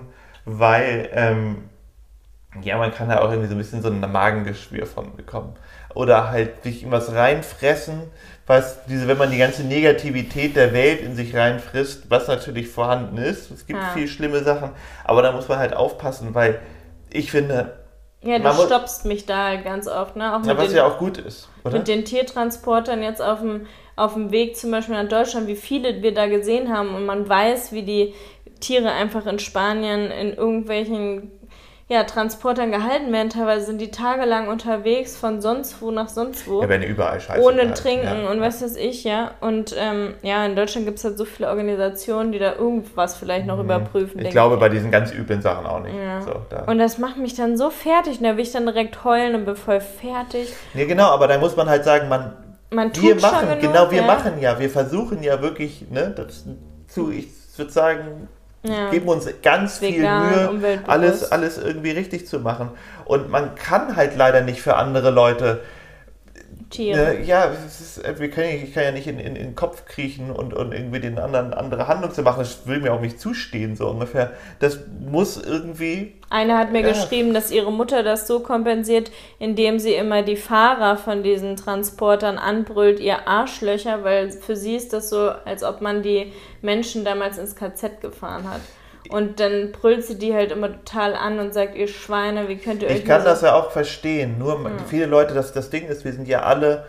[0.46, 1.70] weil ähm,
[2.62, 5.54] ja, man kann da auch irgendwie so ein bisschen so ein Magengeschwür von bekommen.
[5.94, 8.04] Oder halt sich irgendwas reinfressen,
[8.46, 13.18] was diese, wenn man die ganze Negativität der Welt in sich reinfrisst, was natürlich vorhanden
[13.18, 13.52] ist.
[13.52, 13.90] Es gibt ja.
[13.90, 14.72] viel schlimme Sachen,
[15.04, 16.60] aber da muss man halt aufpassen, weil
[17.10, 17.74] ich finde,
[18.22, 20.36] Ja, du stoppst mich da ganz oft, ne?
[20.36, 21.78] Auch Ja, was den, ja auch gut ist, oder?
[21.78, 26.02] mit den Tiertransportern jetzt auf dem, auf dem Weg zum Beispiel nach Deutschland, wie viele
[26.02, 28.14] wir da gesehen haben und man weiß, wie die
[28.60, 31.32] Tiere einfach in Spanien in irgendwelchen
[31.90, 33.30] ja, Transportern gehalten werden.
[33.30, 36.62] Teilweise sind die tagelang unterwegs von sonst wo nach sonst wo.
[36.62, 38.30] ja, wenn überall Scheiße ohne gehalten, Trinken ja.
[38.30, 39.32] und was weiß ich, ja.
[39.40, 43.46] Und ähm, ja, in Deutschland gibt es halt so viele Organisationen, die da irgendwas vielleicht
[43.46, 44.16] noch überprüfen.
[44.16, 44.20] Mhm.
[44.20, 45.96] Ich denke glaube bei diesen ganz üblen Sachen auch nicht.
[45.96, 46.22] Ja.
[46.22, 46.64] So, da.
[46.64, 48.18] Und das macht mich dann so fertig.
[48.18, 50.54] Und da will ich dann direkt heulen und bin voll fertig.
[50.74, 52.34] nee, genau, aber da muss man halt sagen, man,
[52.70, 54.08] Man tut wir machen, genug, genau, wir ja.
[54.08, 56.44] machen ja, wir versuchen ja wirklich, ne, das
[56.90, 58.28] zu, ich würde sagen,
[58.64, 58.90] Ja.
[58.90, 62.70] geben uns ganz Vegan, viel Mühe, alles, alles irgendwie richtig zu machen.
[63.06, 65.62] Und man kann halt leider nicht für andere Leute
[66.70, 67.16] Tiere.
[67.16, 69.86] Ne, ja, ist, äh, wir können, ich kann ja nicht in, in, in den Kopf
[69.86, 72.40] kriechen und, und irgendwie den anderen andere Handlung zu machen.
[72.40, 74.32] Das will mir auch nicht zustehen, so ungefähr.
[74.60, 76.14] Das muss irgendwie.
[76.30, 76.90] Eine hat mir Ja.
[76.90, 82.38] geschrieben, dass ihre Mutter das so kompensiert, indem sie immer die Fahrer von diesen Transportern
[82.38, 87.38] anbrüllt, ihr Arschlöcher, weil für sie ist das so, als ob man die Menschen damals
[87.38, 88.62] ins KZ gefahren hat.
[89.10, 92.84] Und dann brüllt sie die halt immer total an und sagt, ihr Schweine, wie könnt
[92.84, 94.38] ihr euch Ich kann das ja auch verstehen.
[94.38, 96.86] Nur viele Leute, das, das Ding ist, wir sind ja alle.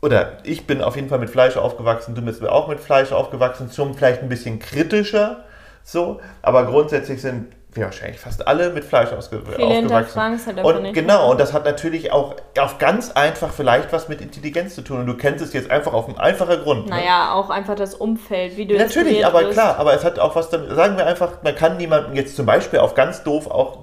[0.00, 3.70] Oder ich bin auf jeden Fall mit Fleisch aufgewachsen, du bist auch mit Fleisch aufgewachsen,
[3.72, 5.44] schon vielleicht ein bisschen kritischer,
[5.84, 10.46] so, aber grundsätzlich sind wir wahrscheinlich fast alle mit Fleisch ausge Viele aufgewachsen.
[10.46, 10.94] halt Und nicht.
[10.94, 15.00] genau, und das hat natürlich auch auf ganz einfach vielleicht was mit Intelligenz zu tun.
[15.00, 16.84] Und du kennst es jetzt einfach auf ein einfacher Grund.
[16.90, 16.96] ne?
[16.96, 19.52] Naja, auch einfach das Umfeld, wie du Natürlich, aber wirst.
[19.52, 22.44] klar, aber es hat auch was damit, sagen wir einfach, man kann niemandem jetzt zum
[22.44, 23.78] Beispiel auf ganz doof auch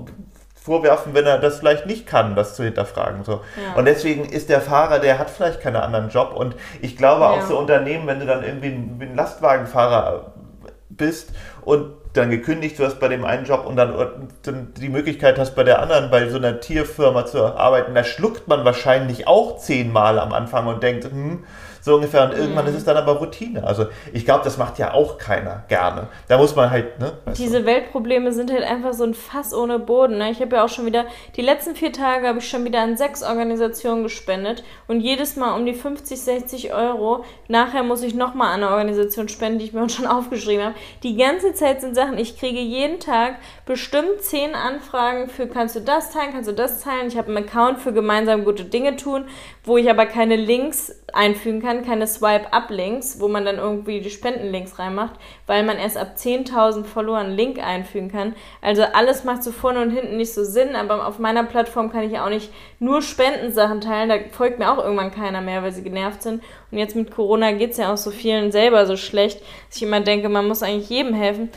[0.62, 3.24] vorwerfen, wenn er das vielleicht nicht kann, das zu hinterfragen.
[3.24, 3.32] So.
[3.34, 3.76] Ja.
[3.76, 6.34] Und deswegen ist der Fahrer, der hat vielleicht keinen anderen Job.
[6.36, 7.46] Und ich glaube auch Ja.
[7.48, 10.34] so Unternehmen, wenn du dann irgendwie ein Lastwagenfahrer
[10.90, 13.94] bist und dann gekündigt wirst bei dem einen Job und dann,
[14.44, 18.48] dann die Möglichkeit hast, bei der anderen, bei so einer Tierfirma zu arbeiten, da schluckt
[18.48, 21.44] man wahrscheinlich auch zehnmal am Anfang und denkt, hm,
[21.90, 22.24] so ungefähr.
[22.24, 22.72] Und irgendwann Mhm.
[22.72, 23.64] ist es dann aber Routine.
[23.66, 26.08] Also ich glaube, das macht ja auch keiner gerne.
[26.28, 27.14] Da muss man halt, ne?
[27.26, 30.18] weißt Diese Weltprobleme sind halt einfach so ein Fass ohne Boden.
[30.18, 30.32] Ne?
[30.32, 32.96] Ich habe ja auch schon wieder, die letzten vier Tage habe ich schon wieder an
[32.98, 37.24] sechs Organisationen gespendet und jedes Mal um die 50, 60 Euro.
[37.48, 40.76] Nachher muss ich nochmal an eine Organisation spenden, die ich mir schon aufgeschrieben habe.
[41.04, 43.36] Die ganze Zeit sind Sachen, ich kriege jeden Tag
[43.70, 47.08] bestimmt zehn Anfragen für kannst du das teilen, kannst du das teilen.
[47.08, 49.26] Ich habe einen Account für gemeinsam gute Dinge tun,
[49.64, 54.80] wo ich aber keine Links einfügen kann, keine Swipe-Up-Links, wo man dann irgendwie die Spendenlinks
[54.80, 55.14] reinmacht,
[55.46, 58.34] weil man erst ab 10.000 Followern einen Link einfügen kann.
[58.60, 62.10] Also alles macht so vorne und hinten nicht so Sinn, aber auf meiner Plattform kann
[62.10, 65.84] ich auch nicht nur Spendensachen teilen, da folgt mir auch irgendwann keiner mehr, weil sie
[65.84, 66.42] genervt sind.
[66.72, 69.84] Und jetzt mit Corona geht es ja auch so vielen selber so schlecht, dass ich
[69.84, 71.52] immer denke, man muss eigentlich jedem helfen.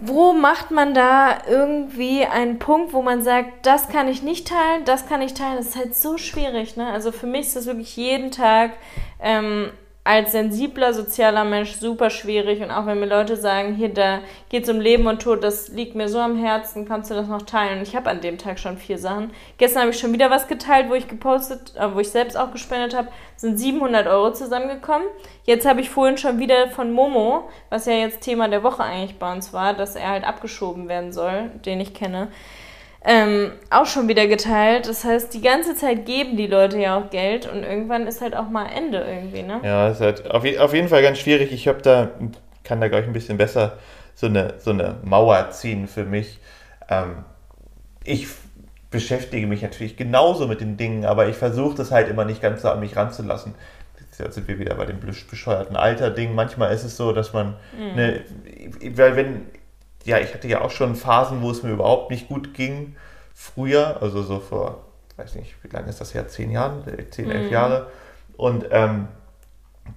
[0.00, 4.84] Wo macht man da irgendwie einen Punkt, wo man sagt, das kann ich nicht teilen,
[4.84, 5.56] das kann ich teilen?
[5.56, 6.86] Das ist halt so schwierig, ne?
[6.86, 8.72] Also für mich ist das wirklich jeden Tag
[9.20, 9.72] ähm,
[10.08, 12.62] als sensibler sozialer Mensch super schwierig.
[12.62, 15.68] Und auch wenn mir Leute sagen, hier, da geht es um Leben und Tod, das
[15.68, 17.80] liegt mir so am Herzen, kannst du das noch teilen?
[17.80, 19.32] Und ich habe an dem Tag schon vier Sachen.
[19.58, 22.52] Gestern habe ich schon wieder was geteilt, wo ich gepostet, äh, wo ich selbst auch
[22.52, 25.06] gespendet habe, sind 700 Euro zusammengekommen.
[25.44, 29.18] Jetzt habe ich vorhin schon wieder von Momo, was ja jetzt Thema der Woche eigentlich
[29.18, 32.28] bei uns war, dass er halt abgeschoben werden soll, den ich kenne,
[33.04, 34.88] ähm, auch schon wieder geteilt.
[34.88, 38.36] Das heißt, die ganze Zeit geben die Leute ja auch Geld und irgendwann ist halt
[38.36, 39.60] auch mal Ende irgendwie, ne?
[39.62, 41.52] Ja, ist halt auf, auf jeden Fall ganz schwierig.
[41.52, 42.10] Ich habe da,
[42.64, 43.78] kann da, glaube ich, ein bisschen besser
[44.14, 46.38] so eine, so eine Mauer ziehen für mich.
[46.90, 47.24] Ähm,
[48.04, 48.26] ich
[48.90, 52.62] beschäftige mich natürlich genauso mit den Dingen, aber ich versuche das halt immer nicht ganz
[52.62, 53.54] so an mich ranzulassen.
[54.18, 56.34] Jetzt sind wir wieder bei dem besch- bescheuerten Alter-Ding.
[56.34, 57.54] Manchmal ist es so, dass man,
[57.94, 58.22] ne,
[58.96, 59.46] weil wenn,
[60.08, 62.96] ja, ich hatte ja auch schon Phasen, wo es mir überhaupt nicht gut ging,
[63.34, 64.84] früher, also so vor,
[65.16, 67.88] weiß nicht, wie lange ist das her, zehn Jahren, zehn, elf Jahre.
[68.36, 69.08] Und ähm,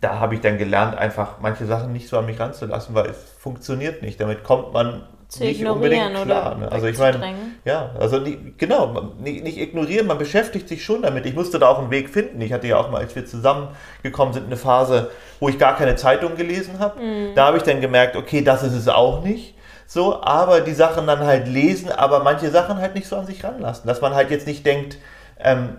[0.02, 3.18] da habe ich dann gelernt, einfach manche Sachen nicht so an mich ranzulassen, weil es
[3.40, 4.20] funktioniert nicht.
[4.20, 6.58] Damit kommt man Zu nicht unbedingt klar.
[6.58, 6.72] Ne?
[6.72, 11.26] Also ich meine, ja, also nie, genau, nicht, nicht ignorieren, man beschäftigt sich schon damit.
[11.26, 12.42] Ich musste da auch einen Weg finden.
[12.42, 15.96] Ich hatte ja auch mal, als wir zusammengekommen sind, eine Phase, wo ich gar keine
[15.96, 17.02] Zeitung gelesen habe.
[17.02, 17.36] Mhm.
[17.36, 19.56] Da habe ich dann gemerkt, okay, das ist es auch nicht.
[19.94, 23.44] So, aber die Sachen dann halt lesen, aber manche Sachen halt nicht so an sich
[23.44, 23.86] ranlassen.
[23.88, 24.98] Dass man halt jetzt nicht denkt,
[25.38, 25.76] ähm,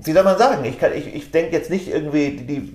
[0.00, 2.74] wie soll man sagen, ich, ich, ich denke jetzt nicht irgendwie, die,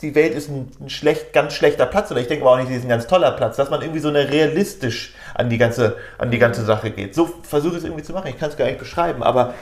[0.00, 2.66] die Welt ist ein, ein schlecht, ganz schlechter Platz oder ich denke aber auch nicht,
[2.66, 5.98] sie ist ein ganz toller Platz, dass man irgendwie so eine realistisch an die ganze,
[6.18, 7.14] an die ganze Sache geht.
[7.14, 8.26] So versuche ich es irgendwie zu machen.
[8.26, 9.54] Ich kann es gar nicht beschreiben, aber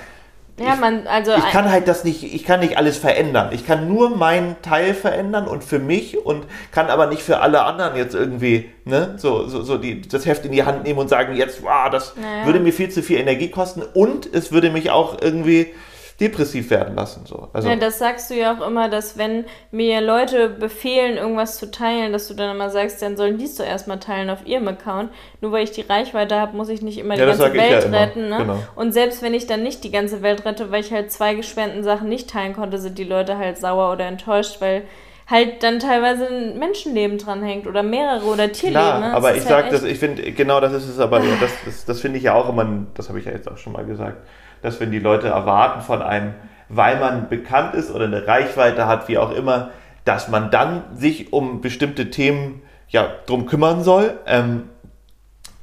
[0.61, 3.49] Ja, man, also ich kann halt das nicht, ich kann nicht alles verändern.
[3.53, 7.62] Ich kann nur meinen Teil verändern und für mich und kann aber nicht für alle
[7.64, 11.09] anderen jetzt irgendwie, ne, so, so, so die, das Heft in die Hand nehmen und
[11.09, 12.44] sagen, jetzt, wow, das Naja.
[12.44, 15.73] würde mir viel zu viel Energie kosten und es würde mich auch irgendwie
[16.21, 17.25] depressiv werden lassen.
[17.27, 17.49] So.
[17.53, 21.71] Also, Ja, das sagst du ja auch immer, dass wenn mir Leute befehlen, irgendwas zu
[21.71, 24.69] teilen, dass du dann immer sagst, dann sollen die es doch erstmal teilen auf ihrem
[24.69, 25.11] Account.
[25.41, 27.85] Nur weil ich die Reichweite habe, muss ich nicht immer Ja, die ganze ja Welt
[27.87, 27.99] immer.
[28.01, 28.29] retten.
[28.29, 28.37] Ne?
[28.39, 28.59] Genau.
[28.77, 31.83] Und selbst wenn ich dann nicht die ganze Welt rette, weil ich halt zwei gespenden
[31.83, 34.83] Sachen nicht teilen konnte, sind die Leute halt sauer oder enttäuscht, weil
[35.27, 38.83] halt dann teilweise ein Menschenleben dranhängt oder mehrere oder Tierleben.
[38.83, 39.15] Klar, ne?
[39.15, 41.85] Aber ich halt sag das, echt- ich finde, genau das ist es aber, das, das,
[41.85, 44.17] das finde ich ja auch immer, das habe ich ja jetzt auch schon mal gesagt,
[44.62, 46.35] dass wenn die Leute erwarten von einem,
[46.68, 49.70] weil man bekannt ist oder eine Reichweite hat, wie auch immer,
[50.05, 54.68] dass man dann sich um bestimmte Themen ja drum kümmern soll ähm,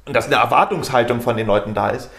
[0.06, 2.10] und dass eine Erwartungshaltung von den Leuten da ist,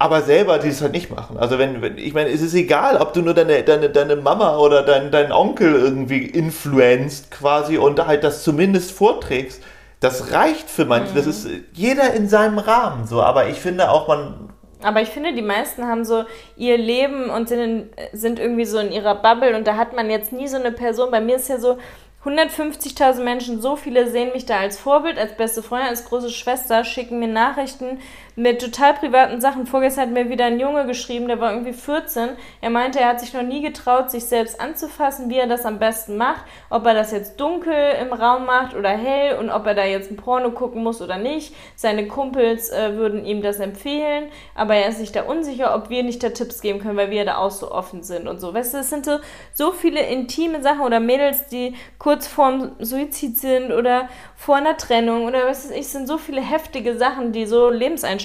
[0.00, 1.36] aber selber die es halt nicht machen.
[1.36, 4.56] Also wenn, wenn ich meine, es ist egal, ob du nur deine, deine, deine Mama
[4.56, 9.62] oder dein, deinen Onkel irgendwie influenzt quasi und halt das zumindest vorträgst.
[10.00, 11.12] Das reicht für manche.
[11.12, 13.22] Das ist jeder in seinem Rahmen so.
[13.22, 14.48] Aber ich finde auch, man
[14.82, 16.24] Aber ich finde, die meisten haben so
[16.56, 20.10] ihr Leben und sind, in, sind irgendwie so in ihrer Bubble und da hat man
[20.10, 21.10] jetzt nie so eine Person.
[21.10, 21.78] Bei mir ist ja so,
[22.24, 26.84] 150.000 Menschen, so viele sehen mich da als Vorbild, als beste Freundin, als große Schwester,
[26.84, 27.98] schicken mir Nachrichten
[28.40, 29.66] mit total privaten Sachen.
[29.66, 32.30] Vorgestern hat mir wieder ein Junge geschrieben, der war irgendwie 14.
[32.62, 35.78] Er meinte, er hat sich noch nie getraut, sich selbst anzufassen, wie er das am
[35.78, 36.44] besten macht.
[36.70, 40.10] Ob er das jetzt dunkel im Raum macht oder hell und ob er da jetzt
[40.10, 41.54] ein Porno gucken muss oder nicht.
[41.76, 46.02] Seine Kumpels äh, würden ihm das empfehlen, aber er ist sich da unsicher, ob wir
[46.02, 48.54] nicht da Tipps geben können, weil wir da auch so offen sind und so.
[48.54, 49.18] Weißt du, es sind so,
[49.52, 55.26] so viele intime Sachen oder Mädels, die kurz vorm Suizid sind oder vor einer Trennung
[55.26, 57.68] oder was weiß ich, es sind so viele heftige Sachen, die so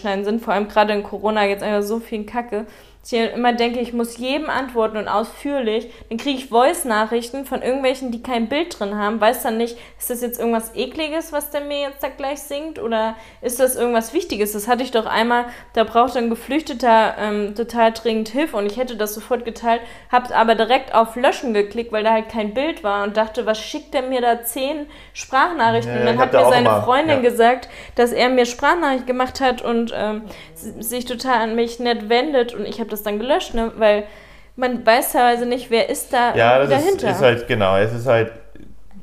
[0.06, 2.66] lebenseinschneidend sind, vor allem gerade in Corona jetzt einfach so viel Kacke.
[3.08, 5.92] Ich immer denke, ich muss jedem antworten und ausführlich.
[6.10, 9.22] Dann kriege ich Voice-Nachrichten von irgendwelchen, die kein Bild drin haben.
[9.22, 12.80] Weiß dann nicht, ist das jetzt irgendwas Ekliges, was der mir jetzt da gleich singt?
[12.80, 14.54] Oder ist das irgendwas Wichtiges?
[14.54, 18.78] Das hatte ich doch einmal, da brauchte ein Geflüchteter ähm, total dringend Hilfe und ich
[18.78, 22.84] hätte das sofort geteilt, hab aber direkt auf Löschen geklickt, weil da halt kein Bild
[22.84, 25.94] war und dachte, was schickt der mir da zehn Sprachnachrichten?
[25.94, 27.30] Ja, und dann hat mir seine immer- Freundin ja.
[27.30, 30.24] gesagt, dass er mir Sprachnachricht gemacht hat und ähm,
[30.56, 33.72] sich total an mich nett wendet und ich habe das dann gelöscht, ne?
[33.78, 34.04] weil
[34.56, 37.10] man weiß teilweise nicht, wer ist da Ja, das ist, dahinter.
[37.12, 38.32] ist halt, genau, es ist halt,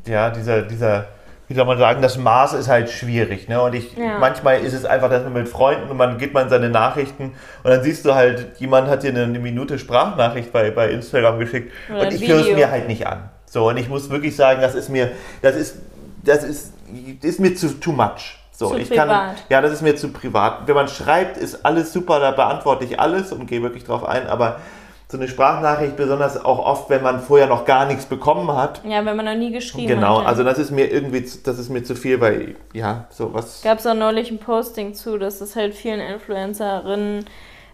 [0.07, 1.07] ja, dieser, dieser,
[1.49, 3.61] wie soll man sagen, das Maß ist halt schwierig, ne?
[3.61, 4.19] Und ich, Ja.
[4.19, 7.35] manchmal ist es einfach, dass man mit Freunden und man geht mal in seine Nachrichten
[7.63, 11.39] und dann siehst du halt, jemand hat dir eine, eine Minute Sprachnachricht bei, bei Instagram
[11.39, 13.29] geschickt Oder und ich höre es mir halt nicht an.
[13.45, 15.11] So, und ich muss wirklich sagen, das ist mir,
[15.43, 15.77] das ist,
[16.25, 16.73] das ist,
[17.21, 18.39] ist mir zu too much.
[18.55, 19.35] So, Zu ich kann, privat.
[19.49, 20.67] ja, das ist mir zu privat.
[20.69, 24.27] Wenn man schreibt, ist alles super, da beantworte ich alles und gehe wirklich drauf ein,
[24.29, 24.61] aber
[25.09, 28.81] so eine Sprachnachricht, besonders auch oft, wenn man vorher noch gar nichts bekommen hat.
[28.85, 30.23] ja, wenn man noch nie geschrieben Genau, hat.
[30.25, 30.29] ja.
[30.29, 33.63] also das ist mir irgendwie, zu- das ist mir zu viel, weil, ja, so was.
[33.63, 37.25] Gab es auch neulich ein Posting zu, dass es halt vielen Influencerinnen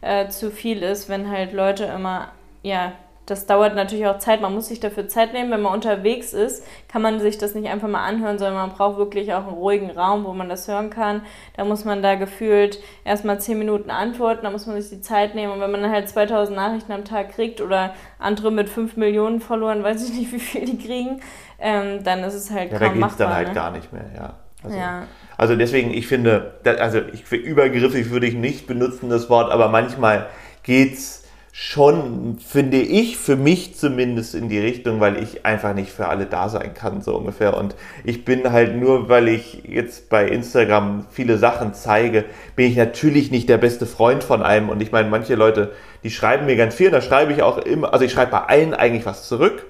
[0.00, 2.28] äh, zu viel ist, wenn halt Leute immer,
[2.62, 2.92] ja,
[3.30, 5.50] das dauert natürlich auch Zeit, man muss sich dafür Zeit nehmen.
[5.50, 8.96] Wenn man unterwegs ist, kann man sich das nicht einfach mal anhören, sondern man braucht
[8.98, 11.22] wirklich auch einen ruhigen Raum, wo man das hören kann.
[11.56, 15.34] Da muss man da gefühlt erstmal 10 Minuten antworten, da muss man sich die Zeit
[15.34, 15.52] nehmen.
[15.52, 19.40] Und wenn man dann halt 2000 Nachrichten am Tag kriegt oder andere mit 5 Millionen
[19.40, 21.20] verloren, weiß ich nicht, wie viel die kriegen,
[21.58, 23.34] ähm, dann ist es halt Ja, da kaum geht es dann machbar.
[23.36, 23.54] halt ne?
[23.54, 24.34] gar nicht mehr, ja.
[24.64, 25.02] Also, Ja.
[25.36, 29.52] also deswegen, ich finde, da- also ich, für übergriffig würde ich nicht benutzen das Wort,
[29.52, 30.26] aber manchmal
[30.62, 31.24] geht's
[31.60, 36.26] schon, finde ich, für mich zumindest in die Richtung, weil ich einfach nicht für alle
[36.26, 37.56] da sein kann, so ungefähr.
[37.56, 42.76] Und ich bin halt nur, weil ich jetzt bei Instagram viele Sachen zeige, bin ich
[42.76, 44.68] natürlich nicht der beste Freund von einem.
[44.68, 45.72] Und ich meine, manche Leute,
[46.04, 48.72] die schreiben mir ganz viel, da schreibe ich auch immer, also ich schreibe bei allen
[48.72, 49.66] eigentlich was zurück.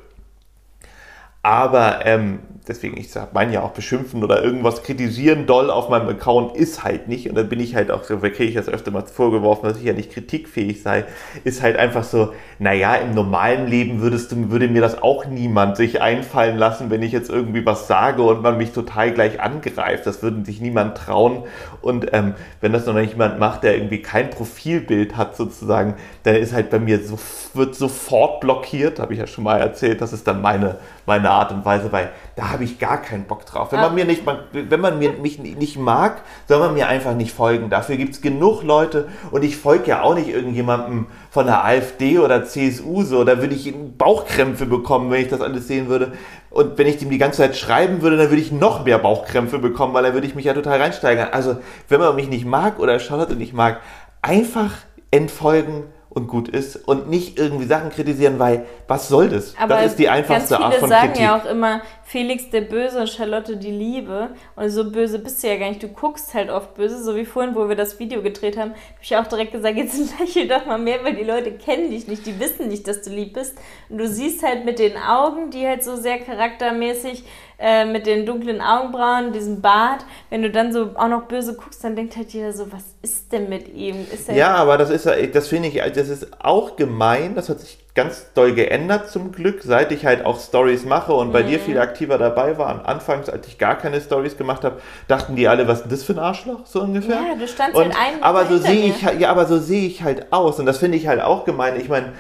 [1.48, 6.08] Aber ähm, deswegen, ich sag, meine ja auch beschimpfen oder irgendwas kritisieren doll auf meinem
[6.10, 7.26] Account ist halt nicht.
[7.26, 9.84] Und dann bin ich halt auch so, kriege ich das öfter mal vorgeworfen, dass ich
[9.84, 11.06] ja nicht kritikfähig sei.
[11.44, 15.78] Ist halt einfach so, naja, im normalen Leben würdest du, würde mir das auch niemand
[15.78, 20.06] sich einfallen lassen, wenn ich jetzt irgendwie was sage und man mich total gleich angreift.
[20.06, 21.44] Das würde sich niemand trauen.
[21.80, 26.34] Und ähm, wenn das noch nicht jemand macht, der irgendwie kein Profilbild hat sozusagen, dann
[26.34, 27.18] ist halt bei mir so,
[27.54, 30.02] wird sofort blockiert, habe ich ja schon mal erzählt.
[30.02, 30.76] Das ist dann meine,
[31.08, 33.72] meine Art und Weise, weil da habe ich gar keinen Bock drauf.
[33.72, 37.32] Wenn man mir nicht, wenn man mir, mich nicht mag, soll man mir einfach nicht
[37.32, 37.70] folgen.
[37.70, 42.20] Dafür gibt es genug Leute und ich folge ja auch nicht irgendjemandem von der AfD
[42.20, 43.24] oder CSU so.
[43.24, 46.12] Da würde ich Bauchkrämpfe bekommen, wenn ich das alles sehen würde.
[46.50, 49.58] Und wenn ich dem die ganze Zeit schreiben würde, dann würde ich noch mehr Bauchkrämpfe
[49.58, 51.28] bekommen, weil dann würde ich mich ja total reinsteigern.
[51.32, 51.56] Also,
[51.88, 53.80] wenn man mich nicht mag oder Charlotte nicht mag,
[54.22, 54.72] einfach
[55.10, 59.54] entfolgen und gut ist und nicht irgendwie Sachen kritisieren, weil was soll das?
[59.60, 61.22] Aber das ist die einfachste ganz viele Art von sagen Kritik.
[61.22, 64.30] ja auch immer, Felix der Böse und Charlotte die Liebe.
[64.56, 65.82] Und so böse bist du ja gar nicht.
[65.82, 69.02] Du guckst halt oft böse, so wie vorhin, wo wir das Video gedreht haben, habe
[69.02, 72.24] ich auch direkt gesagt, jetzt lächel doch mal mehr, weil die Leute kennen dich nicht,
[72.24, 73.58] die wissen nicht, dass du lieb bist.
[73.90, 77.24] Und du siehst halt mit den Augen, die halt so sehr charaktermäßig
[77.58, 81.84] äh, mit den dunklen Augenbrauen, diesem Bart, wenn du dann so auch noch böse guckst,
[81.84, 84.06] dann denkt halt jeder so, was ist denn mit ihm?
[84.10, 87.34] Ist Ja, aber das ist, das finde ich, das ist auch gemein.
[87.34, 91.32] Das hat sich ganz doll geändert zum Glück, seit ich halt auch Stories mache und
[91.32, 91.46] bei Mhm.
[91.48, 92.86] dir viel aktiver dabei war.
[92.88, 96.02] Anfangs, als ich gar keine Stories gemacht habe, dachten die alle, was ist denn das
[96.04, 97.16] für ein Arschloch, so ungefähr.
[97.16, 99.86] Ja, du standst und, halt einen aber so sehe ich halt- ja, aber so sehe
[99.86, 101.74] ich halt aus und das finde ich halt auch gemein.
[101.80, 102.12] Ich meine,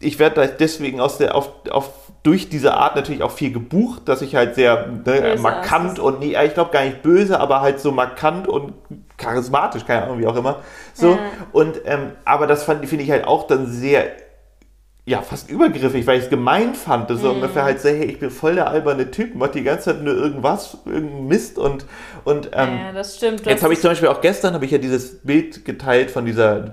[0.00, 1.90] ich werde deswegen aus der auf, auf
[2.22, 6.34] durch diese Art natürlich auch viel gebucht, dass ich halt sehr ne, markant und nie,
[6.44, 8.72] ich glaube gar nicht böse, aber halt so markant und
[9.16, 10.56] charismatisch, keine Ahnung, wie auch immer.
[10.92, 11.18] So Ja.
[11.52, 14.04] und ähm, aber das finde ich halt auch dann sehr
[15.06, 17.10] ja, fast übergriffig, weil ich es gemein fand.
[17.10, 17.36] Das so Mhm.
[17.36, 20.14] ungefähr halt so, hey, ich bin voll der alberne Typ, macht die ganze Zeit nur
[20.14, 21.84] irgendwas, irgendein Mist und,
[22.24, 23.44] und ähm, ja, das stimmt.
[23.46, 26.70] Jetzt habe ich zum Beispiel auch gestern habe ich ja dieses Bild geteilt von dieser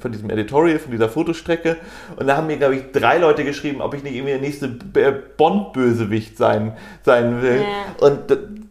[0.00, 1.76] von diesem Editorial, von dieser Fotostrecke
[2.16, 4.68] und da haben mir glaube ich drei Leute geschrieben, ob ich nicht irgendwie der nächste
[4.68, 7.62] B- Bond-Bösewicht sein, sein will.
[7.62, 8.06] Ja.
[8.06, 8.20] Und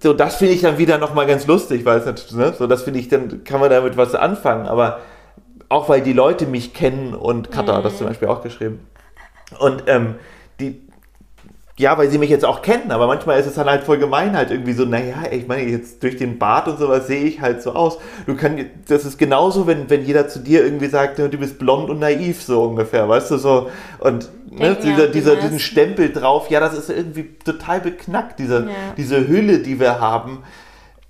[0.01, 2.83] so das finde ich dann wieder nochmal ganz lustig, weil es natürlich, ne, so das
[2.83, 5.01] finde ich, dann kann man damit was anfangen, aber
[5.69, 8.79] auch weil die Leute mich kennen und Katha hat das zum Beispiel auch geschrieben.
[9.59, 10.15] Und ähm,
[10.59, 10.81] die,
[11.77, 14.37] ja, weil sie mich jetzt auch kennen, aber manchmal ist es dann halt voll gemein,
[14.37, 17.63] halt irgendwie so, naja, ich meine, jetzt durch den Bart und sowas sehe ich halt
[17.63, 17.97] so aus.
[18.27, 21.89] Du kannst, das ist genauso, wenn, wenn jeder zu dir irgendwie sagt, du bist blond
[21.89, 23.71] und naiv, so ungefähr, weißt du, so.
[23.99, 25.59] Und ne, dieser, dieser, diesen.
[25.59, 28.93] Stempel drauf, ja, das ist irgendwie total beknackt, diese, Ja.
[28.95, 30.43] diese Hülle, die wir haben.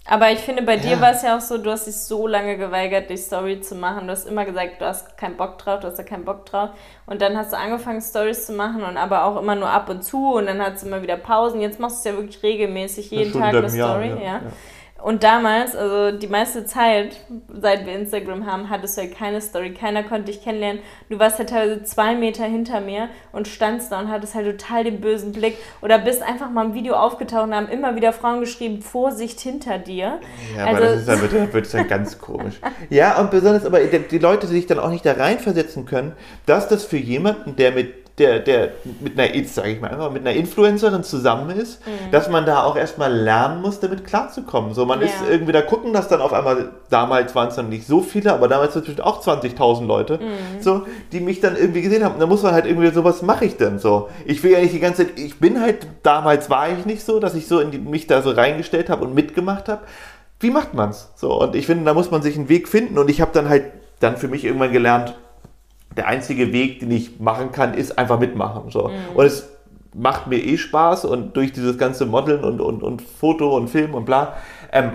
[0.06, 1.02] Aber ich finde, bei dir Ja.
[1.02, 4.06] war es ja auch so, du hast dich so lange geweigert, die Story zu machen.
[4.08, 6.72] Du hast immer gesagt, du hast keinen Bock drauf, du hast da keinen Bock drauf.
[7.06, 10.04] Und dann hast du angefangen, Stories zu machen und aber auch immer nur ab und
[10.04, 11.62] zu und dann hast du immer wieder Pausen.
[11.62, 14.10] Jetzt machst du es ja wirklich regelmäßig, jeden Tag eine Jahr, Story.
[14.10, 14.42] ja, Ja, ja.
[15.04, 17.18] Und damals, also die meiste Zeit,
[17.52, 19.74] seit wir Instagram haben, hattest du ja keine Story.
[19.74, 20.82] Keiner konnte dich kennenlernen.
[21.10, 24.86] Du warst ja teilweise zwei Meter hinter mir und standst da und hattest halt total
[24.86, 25.58] den bösen Blick.
[25.82, 29.78] Oder bist einfach mal im Video aufgetaucht und haben immer wieder Frauen geschrieben, Vorsicht hinter
[29.78, 30.20] dir.
[30.56, 32.62] Ja, Also- aber das ist dann, wird, wird dann ganz komisch.
[32.90, 36.14] Ja, und besonders, aber die die Leute, die sich dann auch nicht da reinversetzen können,
[36.46, 40.22] dass das für jemanden, der mit der, der mit einer, sage ich mal einfach, mit
[40.22, 42.12] einer Influencerin zusammen ist, Mhm.
[42.12, 44.76] dass man da auch erstmal lernen muss, damit klarzukommen.
[44.76, 45.08] So, man Ja.
[45.08, 48.32] ist irgendwie da gucken, dass dann auf einmal, damals waren es dann nicht so viele,
[48.32, 50.62] aber damals sind bestimmt auch 20.000 Leute, Mhm.
[50.62, 52.20] so, die mich dann irgendwie gesehen haben.
[52.20, 54.10] Da muss man halt irgendwie so, was mache ich denn so?
[54.26, 57.20] Ich will ja nicht die ganze Zeit, ich bin halt, damals war ich nicht so,
[57.20, 59.82] dass ich so in die, mich da so reingestellt habe und mitgemacht habe
[60.40, 61.10] wie macht man's?
[61.16, 62.98] So, und ich finde, da muss man sich einen Weg finden.
[62.98, 63.64] Und ich habe dann halt
[64.02, 65.16] dann für mich irgendwann gelernt,
[65.98, 68.70] der einzige Weg, den ich machen kann, ist einfach mitmachen.
[68.72, 68.92] So.
[69.14, 69.50] Und es
[69.94, 73.94] macht mir eh Spaß und durch dieses ganze Modeln und, und, und Foto und Film
[73.94, 74.36] und bla.
[74.72, 74.94] Ähm,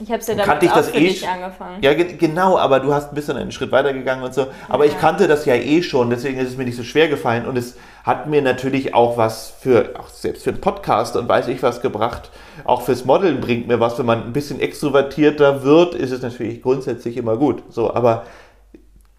[0.00, 1.82] Ich habe es ja damit ich auch das für eh dich angefangen.
[1.82, 4.46] ja, ge genau, aber du hast ein bisschen einen Schritt weiter gegangen und so.
[4.68, 7.46] Aber ich kannte das ja eh schon, deswegen ist es mir nicht so schwer gefallen.
[7.46, 11.48] Und es hat mir natürlich auch was für, auch selbst für einen Podcast und weiß
[11.48, 12.30] ich was gebracht.
[12.64, 13.98] Auch fürs Modeln bringt mir was.
[13.98, 17.62] Wenn man ein bisschen extrovertierter wird, ist es natürlich grundsätzlich immer gut.
[17.68, 18.24] So, aber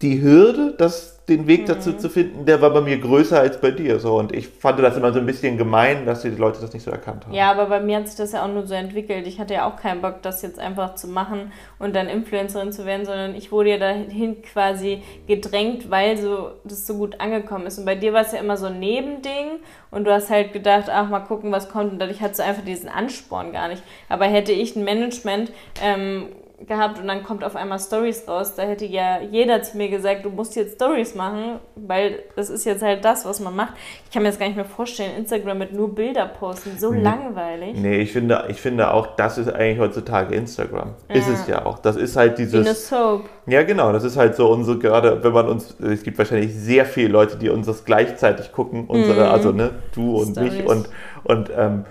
[0.02, 1.98] die Hürde, das, den Weg dazu Mhm.
[1.98, 3.98] zu finden, der war bei mir größer als bei dir.
[3.98, 4.16] So.
[4.18, 6.90] Und ich fand das immer so ein bisschen gemein, dass die Leute das nicht so
[6.90, 7.32] erkannt haben.
[7.32, 9.26] Ja, aber bei mir hat sich das ja auch nur so entwickelt.
[9.26, 12.84] Ich hatte ja auch keinen Bock, das jetzt einfach zu machen und dann Influencerin zu
[12.84, 17.78] werden, sondern ich wurde ja dahin quasi gedrängt, weil so das so gut angekommen ist.
[17.78, 20.90] Und bei dir war es ja immer so ein Nebending und du hast halt gedacht,
[20.90, 21.92] ach, mal gucken, was kommt.
[21.92, 23.82] Und dadurch hattest du einfach diesen Ansporn gar nicht.
[24.10, 25.50] Aber hätte ich ein Management
[25.82, 26.26] ähm,
[26.66, 30.24] gehabt und dann kommt auf einmal Stories raus, da hätte ja jeder zu mir gesagt,
[30.24, 33.74] du musst jetzt Stories machen, weil das ist jetzt halt das, was man macht.
[34.06, 37.76] Ich kann mir das gar nicht mehr vorstellen, Instagram mit nur Bilder posten, so langweilig.
[37.76, 40.94] Nee, ich finde, ich finde auch, das ist eigentlich heutzutage Instagram.
[41.08, 41.34] Ist Ja.
[41.34, 41.78] es ja auch.
[41.78, 42.88] Das ist halt Wie eine dieses.
[42.88, 43.28] Soap.
[43.46, 46.86] Ja, genau, das ist halt so unsere, gerade wenn man uns, es gibt wahrscheinlich sehr
[46.86, 49.30] viele Leute, die uns das gleichzeitig gucken, unsere, Mhm.
[49.30, 50.52] also ne, du und Stories.
[50.54, 50.88] mich und,
[51.24, 51.84] und ähm,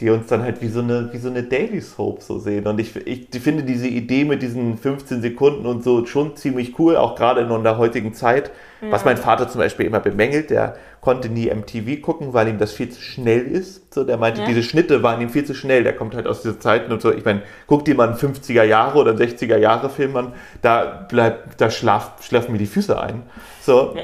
[0.00, 2.66] die uns dann halt wie so eine, wie so eine Daily Soap so sehen.
[2.66, 6.96] Und ich, ich finde diese Idee mit diesen 15 Sekunden und so schon ziemlich cool,
[6.96, 8.50] auch gerade in der heutigen Zeit.
[8.82, 12.72] Was mein Vater zum Beispiel immer bemängelt, der konnte nie MTV gucken, weil ihm das
[12.72, 13.92] viel zu schnell ist.
[13.92, 14.46] So, der meinte, Ja.
[14.46, 15.84] diese Schnitte waren ihm viel zu schnell.
[15.84, 17.12] Der kommt halt aus dieser Zeiten und so.
[17.12, 20.32] Ich meine, guck dir mal einen 50er Jahre oder 60er Jahre Film an,
[20.62, 23.24] da bleibt, da schlaf, schlafen mir die Füße ein.
[23.60, 23.94] So.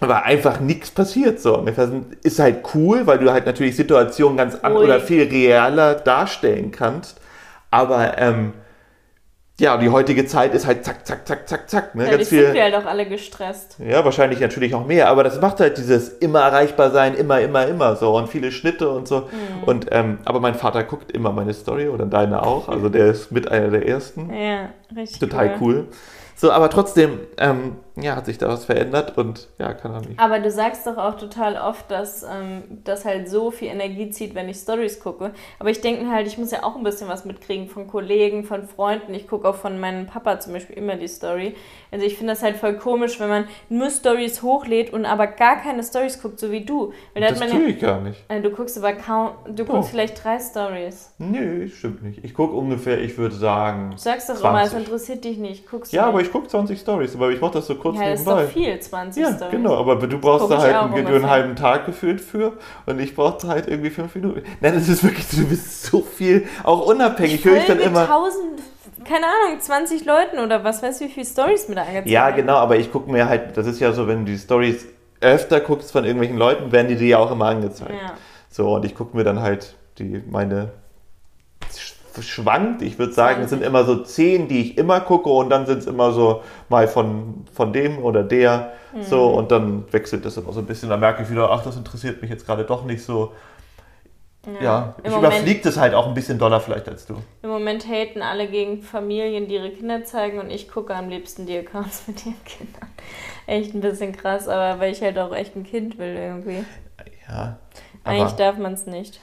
[0.00, 1.64] Aber einfach nichts passiert so.
[2.22, 4.84] Ist halt cool, weil du halt natürlich Situationen ganz an Ui.
[4.84, 7.20] oder viel realer darstellen kannst.
[7.70, 8.52] Aber ähm,
[9.60, 11.94] ja, die heutige Zeit ist halt zack, zack, zack, zack, zack.
[11.96, 12.04] Ne?
[12.04, 13.76] Ja, Ganz die viel, sind wir halt auch alle gestresst.
[13.84, 17.66] ja, wahrscheinlich natürlich auch mehr, aber das macht halt dieses immer erreichbar sein, immer, immer,
[17.66, 19.22] immer so und viele Schnitte und so.
[19.22, 19.64] Mhm.
[19.66, 23.32] Und ähm, aber mein Vater guckt immer meine Story oder deine auch, also der ist
[23.32, 24.32] mit einer der ersten.
[24.32, 25.88] Ja, richtig Total cool.
[26.36, 30.18] So, aber trotzdem, ähm, ja, hat sich da was verändert und ja, kann er nicht.
[30.18, 34.34] Aber du sagst doch auch total oft, dass ähm, das halt so viel Energie zieht,
[34.34, 35.32] wenn ich Stories gucke.
[35.58, 38.62] Aber ich denke halt, ich muss ja auch ein bisschen was mitkriegen von Kollegen, von
[38.68, 39.14] Freunden.
[39.14, 41.54] Ich gucke auch von meinem Papa zum Beispiel immer die Story.
[41.90, 45.56] Also ich finde das halt voll komisch, wenn man nur Stories hochlädt und aber gar
[45.56, 46.92] keine Stories guckt, so wie du.
[47.14, 48.22] Weil da Das tue ja, ich gar nicht.
[48.28, 49.82] äh, du guckst aber kaum, du guckst Oh.
[49.92, 51.14] vielleicht drei Stories.
[51.18, 52.22] Nee, stimmt nicht.
[52.24, 53.92] Ich gucke ungefähr, ich würde sagen.
[53.92, 54.86] Du sagst doch immer, es 20.
[54.86, 55.68] interessiert dich nicht.
[55.70, 56.26] Guckst Ja, du aber nicht.
[56.28, 58.42] ich gucke 20 Stories, aber ich mache das so kurz Ja, das ist nebenbei.
[58.44, 61.86] doch viel, 20 Ja, genau, aber du brauchst da ich halt einen, einen halben Tag
[61.86, 62.54] gefühlt für
[62.86, 64.42] und ich brauchte halt irgendwie fünf Minuten.
[64.60, 68.02] Nein, das ist wirklich, du bist so viel, auch unabhängig, höre ich dann immer.
[68.02, 68.60] 1000,
[69.04, 72.56] keine Ahnung, 20 Leuten oder was weiß wie viele Stories mir da angezeigt Ja, genau,
[72.56, 74.86] aber ich gucke mir halt, das ist ja so, wenn du die Stories
[75.20, 77.90] öfter guckst von irgendwelchen Leuten, werden die dir ja auch immer angezeigt.
[77.92, 78.14] Ja.
[78.50, 80.72] So, und ich gucke mir dann halt die, meine
[82.22, 82.82] schwankt.
[82.82, 83.66] Ich würde sagen, es sind 20.
[83.66, 87.44] immer so zehn, die ich immer gucke und dann sind es immer so mal von,
[87.52, 88.72] von dem oder der.
[89.02, 89.34] So, Mhm.
[89.36, 90.88] und dann wechselt das immer so ein bisschen.
[90.88, 93.32] Dann merke ich wieder, ach, das interessiert mich jetzt gerade doch nicht so.
[94.62, 97.16] Ja, Im ich Moment- überfliege das halt auch ein bisschen doller vielleicht als du.
[97.42, 101.44] Im Moment haten alle gegen Familien, die ihre Kinder zeigen und ich gucke am liebsten
[101.44, 102.88] die Accounts mit ihren Kindern.
[103.46, 106.64] Echt ein bisschen krass, aber weil ich halt auch echt ein Kind will irgendwie.
[107.28, 107.58] Ja.
[108.04, 109.20] Eigentlich darf man es nicht.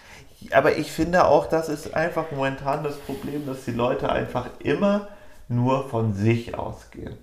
[0.54, 5.08] Aber ich finde auch, das ist einfach momentan das Problem, dass die Leute einfach immer
[5.48, 7.18] nur von sich ausgehen.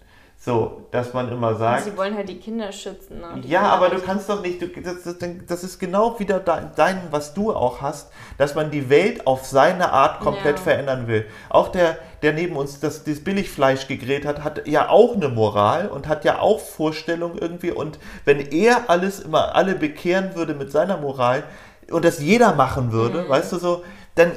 [0.45, 3.21] So, dass man immer sagt, Sie wollen halt die Kinder schützen.
[3.21, 3.41] Ne?
[3.43, 4.05] Die Ja, Kinder aber du nicht.
[4.07, 5.15] kannst doch nicht, du, das, das,
[5.47, 9.47] das ist genau wieder dein, dein, was du auch hast, dass man die Welt auf
[9.47, 10.63] seine Art komplett Ja.
[10.65, 11.27] verändern will.
[11.49, 15.87] Auch der, der neben uns das, das Billigfleisch gegrillt hat, hat ja auch eine Moral
[15.87, 17.71] und hat ja auch Vorstellungen irgendwie.
[17.71, 21.45] Und wenn er alles immer alle bekehren würde mit seiner Moral
[21.93, 23.29] und das jeder machen würde, Mhm.
[23.29, 23.83] weißt du so,
[24.15, 24.33] dann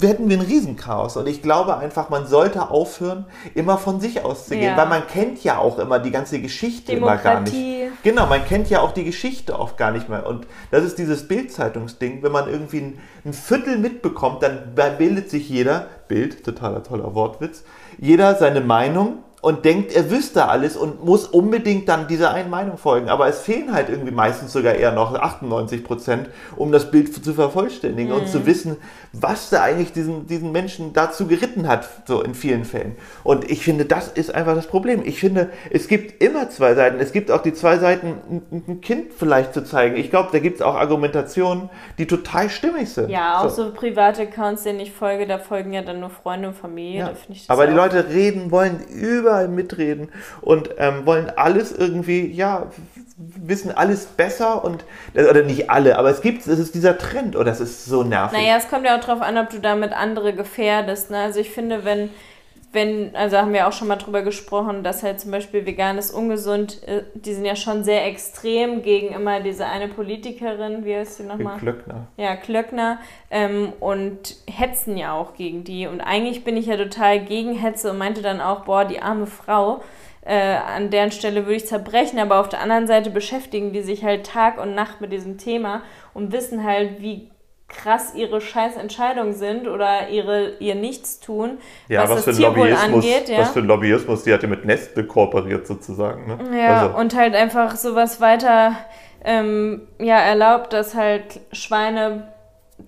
[0.00, 1.18] hätten wir ein Riesenchaos.
[1.18, 4.76] Und ich glaube einfach, man sollte aufhören, immer von sich auszugehen, Ja.
[4.78, 7.52] weil man kennt ja auch immer die ganze Geschichte immer gar nicht.
[7.52, 7.90] Demokratie.
[8.02, 10.26] Genau, man kennt ja auch die Geschichte oft gar nicht mehr.
[10.26, 12.22] Und das ist dieses Bild-Zeitungsding.
[12.22, 17.62] Wenn man irgendwie ein, ein Viertel mitbekommt, dann bildet sich jeder, Bild, totaler toller Wortwitz,
[17.98, 22.78] jeder seine Meinung und denkt, er wüsste alles und muss unbedingt dann dieser einen Meinung
[22.78, 23.10] folgen.
[23.10, 27.34] Aber es fehlen halt irgendwie meistens sogar eher noch 98 Prozent, um das Bild zu
[27.34, 28.78] vervollständigen und zu wissen,
[29.12, 32.96] was da eigentlich diesen, diesen Menschen dazu geritten hat, so in vielen Fällen.
[33.22, 35.02] Und ich finde, das ist einfach das Problem.
[35.04, 36.98] Ich finde, es gibt immer zwei Seiten.
[36.98, 39.96] Es gibt auch die zwei Seiten, ein, Kind vielleicht zu zeigen.
[39.96, 41.68] Ich glaube, da gibt es auch Argumentationen,
[41.98, 43.10] die total stimmig sind.
[43.10, 46.54] Ja, auch so, private Accounts, denen ich folge, da folgen ja dann nur Freunde und
[46.54, 47.00] Familie.
[47.28, 47.34] Ja.
[47.48, 48.80] Aber die Leute reden, wollen
[49.34, 50.08] überall mitreden
[50.40, 52.66] und ähm, wollen alles irgendwie, ja,
[53.16, 57.46] wissen alles besser und, oder nicht alle, aber es gibt, es ist dieser Trend und
[57.46, 58.38] das ist so nervig.
[58.38, 61.10] Naja, es kommt ja auch drauf an, ob du damit andere gefährdest.
[61.10, 61.18] Ne?
[61.18, 62.10] Also ich finde, wenn,
[62.74, 66.10] wenn, also haben wir auch schon mal drüber gesprochen, dass halt zum Beispiel vegan ist
[66.10, 71.18] ungesund, äh, die sind ja schon sehr extrem gegen immer diese eine Politikerin, wie heißt
[71.18, 71.58] sie nochmal?
[71.58, 72.08] Klöckner.
[72.16, 72.98] Ja, Klöckner
[73.30, 75.86] ähm, und hetzen ja auch gegen die.
[75.86, 79.26] Und eigentlich bin ich ja total gegen Hetze und meinte dann auch, boah, die arme
[79.26, 79.80] Frau,
[80.22, 82.18] äh, an deren Stelle würde ich zerbrechen.
[82.18, 85.82] Aber auf der anderen Seite beschäftigen die sich halt Tag und Nacht mit diesem Thema
[86.12, 87.30] und wissen halt, wie
[87.68, 91.58] krass ihre scheiß Entscheidungen sind oder ihre, ihr Nichtstun,
[91.88, 93.28] Ja, was, was, für das ein Tierwohl Lobbyismus, angeht.
[93.28, 93.38] Ja.
[93.38, 96.26] was für ein Lobbyismus, die hatte mit Nestle kooperiert sozusagen.
[96.26, 96.58] Ne?
[96.58, 98.76] Ja, Also, und halt einfach sowas weiter
[99.24, 102.32] ähm, ja, erlaubt, dass halt Schweine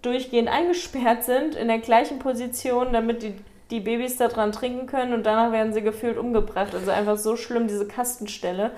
[0.03, 3.35] durchgehend eingesperrt sind in der gleichen Position, damit die,
[3.70, 6.74] die Babys da dran trinken können und danach werden sie gefühlt umgebracht.
[6.74, 8.72] Also einfach so schlimm, diese Kastenstelle.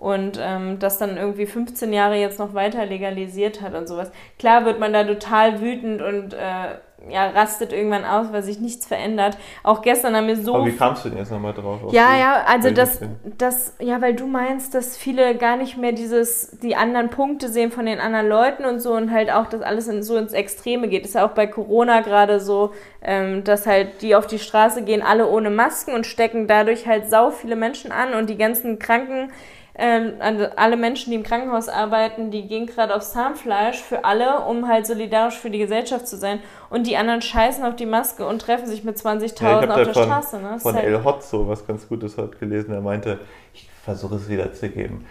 [0.00, 4.10] Und ähm, das dann irgendwie 15 Jahre jetzt noch weiter legalisiert hat und sowas.
[4.38, 8.86] Klar wird man da total wütend und äh, ja, rastet irgendwann aus, weil sich nichts
[8.86, 9.36] verändert.
[9.62, 11.84] Auch gestern haben wir so aber wie kamst du denn jetzt nochmal drauf?
[11.84, 13.00] auf ja, die- ja, also das,
[13.38, 17.70] das, ja, weil du meinst, dass viele gar nicht mehr dieses, die anderen Punkte sehen
[17.70, 20.88] von den anderen Leuten und so und halt auch, dass alles in, so ins Extreme
[20.88, 21.04] geht.
[21.04, 22.72] Ist ja auch bei Corona gerade so,
[23.02, 27.08] ähm, dass halt die auf die Straße gehen, alle ohne Masken und stecken dadurch halt
[27.10, 29.30] sau viele Menschen an und die ganzen Kranken,
[29.74, 34.40] ähm, also alle Menschen, die im Krankenhaus arbeiten, die gehen gerade aufs Zahnfleisch für alle,
[34.40, 36.40] um halt solidarisch für die Gesellschaft zu sein.
[36.70, 39.94] Und die anderen scheißen auf die Maske und treffen sich mit 20.000 Ja, auf der
[39.94, 40.38] von, Straße.
[40.38, 40.50] Ne?
[40.54, 42.72] Das von halt- El Hotzo was ganz Gutes heute gelesen.
[42.74, 43.20] Er meinte,
[43.54, 45.06] ich versuche es wieder zu geben.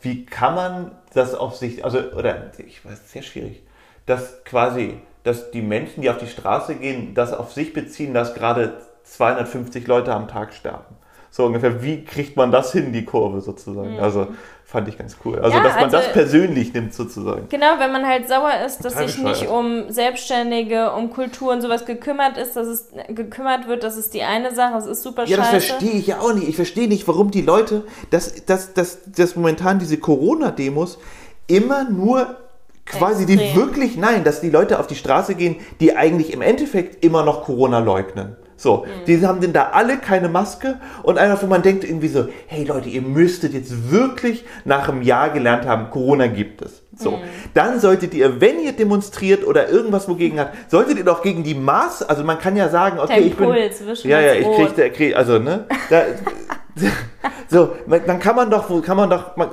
[0.00, 3.62] Wie kann man das auf sich, also, oder ich weiß, sehr schwierig,
[4.06, 8.34] dass quasi, dass die Menschen, die auf die Straße gehen, das auf sich beziehen, dass
[8.34, 10.96] gerade 250 Leute am Tag sterben.
[11.34, 13.98] So ungefähr, wie kriegt man das hin, die Kurve sozusagen?
[13.98, 14.26] Also
[14.66, 15.38] fand ich ganz cool.
[15.38, 17.46] Also, Ja, dass man also- das persönlich nimmt sozusagen.
[17.48, 21.62] Genau, wenn man halt sauer ist, dass Total sich nicht um Selbstständige, um Kultur und
[21.62, 25.24] sowas gekümmert ist, dass es gekümmert wird, das ist die eine Sache, es ist super
[25.24, 25.66] Ja, das scheiße.
[25.68, 26.48] verstehe ich ja auch nicht.
[26.50, 30.98] Ich verstehe nicht, warum die Leute, dass, dass, dass, dass momentan diese Corona-Demos
[31.46, 32.36] immer nur
[32.84, 33.56] quasi die Extrem.
[33.56, 37.44] wirklich, nein, dass die Leute auf die Straße gehen, die eigentlich im Endeffekt immer noch
[37.44, 38.36] Corona leugnen.
[38.62, 39.04] So, Mhm.
[39.08, 42.62] die haben denn da alle keine Maske und einfach, wo man denkt irgendwie so, hey
[42.62, 46.80] Leute, ihr müsstet jetzt wirklich nach einem Jahr gelernt haben, Corona gibt es.
[46.96, 47.20] So, Mhm.
[47.54, 51.56] dann solltet ihr, wenn ihr demonstriert oder irgendwas wogegen hat, solltet ihr doch gegen die
[51.56, 53.48] Maß, also man kann ja sagen, okay, Dein ich bin,
[54.04, 56.02] ja, ja, ich krieg, krieg also ne, da,
[57.48, 59.48] so, man- dann kann man doch, wo kann man doch, man,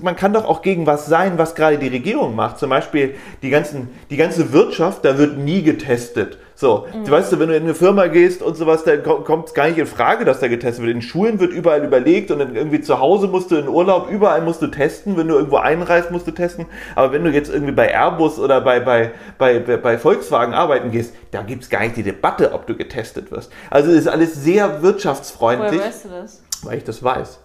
[0.00, 2.58] man kann doch auch gegen was sein, was gerade die Regierung macht.
[2.58, 6.38] Zum Beispiel die, ganzen, die ganze Wirtschaft, da wird nie getestet.
[6.54, 7.10] So, Mhm.
[7.10, 9.78] weißt du, wenn du in eine Firma gehst und sowas, da kommt es gar nicht
[9.78, 10.94] in Frage, dass da getestet wird.
[10.94, 14.42] In Schulen wird überall überlegt und dann irgendwie zu Hause musst du in Urlaub, überall
[14.42, 15.16] musst du testen.
[15.16, 16.66] Wenn du irgendwo einreist, musst du testen.
[16.94, 20.92] Aber wenn du jetzt irgendwie bei Airbus oder bei, bei, bei, bei, bei Volkswagen arbeiten
[20.92, 23.50] gehst, da gibt es gar nicht die Debatte, ob du getestet wirst.
[23.68, 26.42] Also ist alles sehr wirtschaftsfreundlich, Woher weißt du das?
[26.62, 27.40] weil ich das weiß.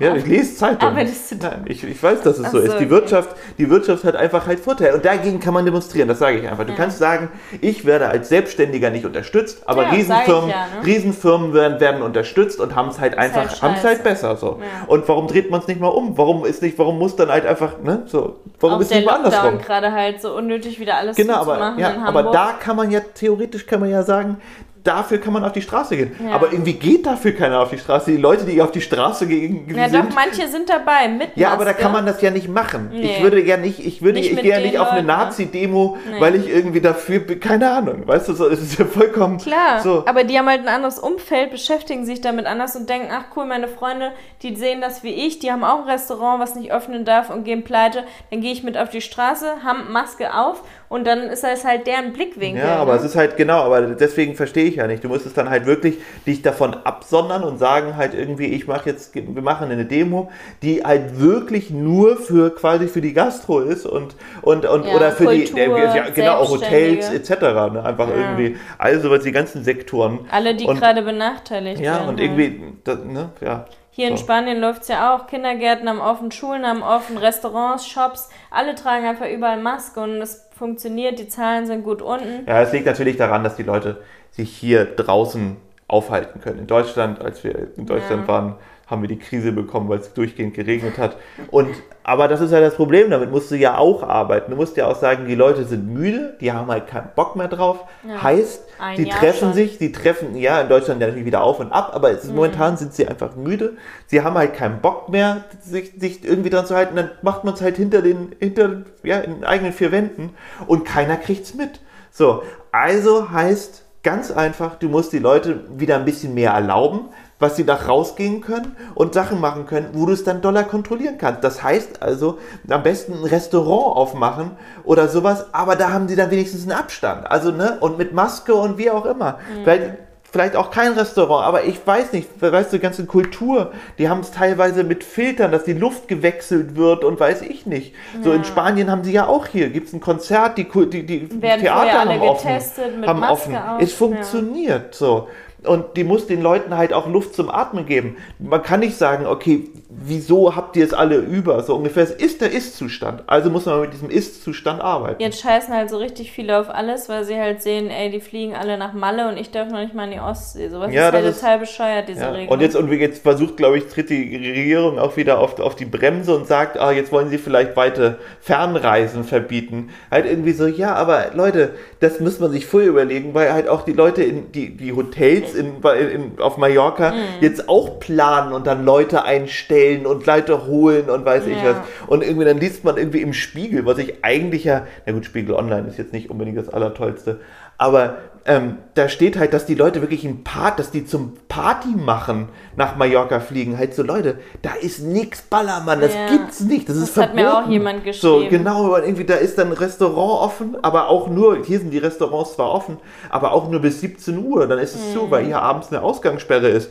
[0.00, 0.94] Ja, ich lese Zeitungen.
[0.94, 1.36] Arbeitest du?
[1.42, 2.72] Nein, ich, ich weiß, dass es Ach so ist.
[2.72, 2.90] Die okay.
[2.90, 4.94] Wirtschaft, die Wirtschaft hat einfach halt Vorteile.
[4.94, 6.64] Und dagegen kann man demonstrieren, das sage ich einfach.
[6.64, 7.28] Du kannst sagen,
[7.60, 10.86] ich werde als Selbstständiger nicht unterstützt, aber Ja, Riesenfirmen, ja, ne?
[10.86, 14.58] Riesenfirmen werden, werden unterstützt und haben es halt einfach, halt haben es halt besser so.
[14.60, 14.86] Ja.
[14.86, 16.16] Und warum dreht man es nicht mal um?
[16.16, 19.20] Warum ist nicht, warum muss dann halt einfach, ne, so, warum Auch ist nicht mal
[19.22, 19.58] Lockdown andersrum?
[19.58, 23.66] gerade halt so unnötig wieder alles Genau, aber, ja, aber da kann man ja, theoretisch
[23.66, 24.38] kann man ja sagen,
[24.84, 26.12] dafür kann man auf die Straße gehen.
[26.24, 26.34] Ja.
[26.34, 28.10] Aber irgendwie geht dafür keiner auf die Straße.
[28.10, 31.50] Die Leute, die auf die Straße gehen, ja, sind, doch, manche sind dabei mit ja,
[31.50, 31.82] aber da Maske.
[31.82, 32.88] kann man das ja nicht machen.
[32.92, 33.16] Nee.
[33.16, 35.08] Ich würde ja nicht, ich würde, Nicht ich gehe ja nicht auf eine ne?
[35.08, 36.20] Nazi-Demo, Nee.
[36.20, 37.40] weil ich irgendwie dafür, bin.
[37.40, 40.04] keine Ahnung, weißt du, so, es ist ja vollkommen Klar, so.
[40.06, 43.46] aber die haben halt ein anderes Umfeld, beschäftigen sich damit anders und denken, ach cool,
[43.46, 44.12] meine Freunde,
[44.42, 47.44] die sehen das wie ich, die haben auch ein Restaurant, was nicht öffnen darf und
[47.44, 51.44] gehen pleite, dann gehe ich mit auf die Straße, haben Maske auf und dann ist
[51.44, 52.62] das halt deren Blickwinkel.
[52.62, 52.98] Ja, aber ne?
[52.98, 55.02] es ist halt genau, aber deswegen verstehe ich ja nicht.
[55.04, 58.90] Du musst es dann halt wirklich dich davon absondern und sagen halt irgendwie, ich mache
[58.90, 60.30] jetzt, wir machen eine Demo,
[60.62, 65.12] die halt wirklich nur für quasi für die Gastro ist und und und Ja, oder
[65.12, 67.40] für Kultur, die, ja, genau auch Hotels etc.
[67.72, 67.82] Ne?
[67.84, 68.16] Einfach Ja.
[68.16, 70.18] irgendwie, also was die ganzen Sektoren.
[70.30, 72.08] Alle, die und- gerade benachteiligt Ja werden.
[72.08, 72.38] und halt.
[72.38, 73.64] irgendwie, das, ne, ja.
[73.92, 74.24] Hier in So.
[74.24, 75.26] Spanien läuft es ja auch.
[75.26, 78.30] Kindergärten haben offen, Schulen haben offen, Restaurants, Shops.
[78.50, 81.18] Alle tragen einfach überall Maske und es funktioniert.
[81.18, 82.46] Die Zahlen sind gut unten.
[82.46, 85.56] Ja, es liegt natürlich daran, dass die Leute sich hier draußen
[85.88, 86.60] aufhalten können.
[86.60, 88.28] In Deutschland, als wir in Deutschland Ja.
[88.28, 88.54] waren,
[88.90, 91.16] haben wir die Krise bekommen, weil es durchgehend geregnet hat.
[91.50, 91.68] Und,
[92.02, 94.50] aber das ist ja das Problem, damit musst du ja auch arbeiten.
[94.50, 97.46] Du musst ja auch sagen, die Leute sind müde, die haben halt keinen Bock mehr
[97.48, 97.84] drauf.
[98.06, 98.22] Ja.
[98.22, 98.64] Heißt,
[98.96, 99.52] die Jahr treffen schon.
[99.54, 102.34] sich, die treffen, ja, in Deutschland ja natürlich wieder auf und ab, aber ist, Mhm.
[102.34, 103.74] momentan sind sie einfach müde.
[104.06, 106.96] Sie haben halt keinen Bock mehr, sich, sich irgendwie dran zu halten.
[106.96, 110.30] Dann macht man es halt hinter den, hinter, ja, in den eigenen vier Wänden
[110.66, 111.80] und keiner kriegt's mit.
[112.10, 117.02] So, also heißt ganz einfach, du musst die Leute wieder ein bisschen mehr erlauben,
[117.40, 121.16] was sie da rausgehen können und Sachen machen können, wo du es dann doller kontrollieren
[121.18, 121.42] kannst.
[121.42, 122.38] Das heißt also,
[122.68, 124.52] am besten ein Restaurant aufmachen
[124.84, 127.30] oder sowas, aber da haben sie dann wenigstens einen Abstand.
[127.30, 129.38] Also, ne, und mit Maske und wie auch immer.
[129.64, 129.92] Vielleicht,
[130.30, 134.20] vielleicht auch kein Restaurant, aber ich weiß nicht, weißt du, die ganze Kultur, die haben
[134.20, 137.94] es teilweise mit Filtern, dass die Luft gewechselt wird und weiß ich nicht.
[138.22, 141.42] So in Spanien haben sie ja auch hier, gibt es ein Konzert, die, die, die
[141.42, 142.48] Werden Theater alle haben offen.
[142.48, 143.56] getestet mit haben Maske offen.
[143.56, 143.96] auf, Es ja.
[143.96, 145.28] funktioniert so.
[145.64, 148.16] Und die muss den Leuten halt auch Luft zum Atmen geben.
[148.38, 151.62] Man kann nicht sagen, okay, wieso habt ihr es alle über?
[151.62, 153.24] So ungefähr, es ist der Ist-Zustand.
[153.26, 155.20] Also muss man mit diesem Ist-Zustand arbeiten.
[155.20, 158.54] Jetzt scheißen halt so richtig viele auf alles, weil sie halt sehen, ey, die fliegen
[158.54, 160.68] alle nach Malle und ich darf noch nicht mal in die Ostsee.
[160.68, 162.30] Sowas Ja, ist halt ist- total bescheuert, diese Ja.
[162.30, 162.48] Regelung.
[162.48, 165.86] Und jetzt, und jetzt versucht, glaube ich, tritt die Regierung auch wieder auf, auf die
[165.86, 169.90] Bremse und sagt, ah, jetzt wollen sie vielleicht weite Fernreisen verbieten.
[170.10, 171.70] Halt irgendwie so, ja, aber Leute,
[172.00, 175.54] das muss man sich vorher überlegen, weil halt auch die Leute in die, die Hotels
[175.54, 177.14] in, in, auf Mallorca Mhm.
[177.40, 181.70] jetzt auch planen und dann Leute einstellen und Leute holen und weiß ich Ja.
[181.70, 181.76] was.
[182.08, 185.54] Und irgendwie dann liest man irgendwie im Spiegel, was ich eigentlich ja, na gut, Spiegel
[185.54, 187.40] Online ist jetzt nicht unbedingt das Allertollste,
[187.78, 188.16] aber
[188.46, 192.48] ähm, da steht halt, dass die Leute wirklich ein Part, dass die zum Party machen
[192.74, 193.76] nach Mallorca fliegen.
[193.76, 196.26] Halt so, Leute, da ist nix Ballermann, das Ja.
[196.30, 197.44] gibt's nicht, das, ist Das hat verboten.
[197.48, 198.48] mir auch jemand So, geschrieben.
[198.64, 201.98] genau, aber irgendwie, da ist dann ein Restaurant offen, aber auch nur, hier sind die
[201.98, 202.96] Restaurants zwar offen,
[203.28, 206.68] aber auch nur bis 17 Uhr, dann ist es zu, weil hier abends eine Ausgangssperre
[206.68, 206.90] ist.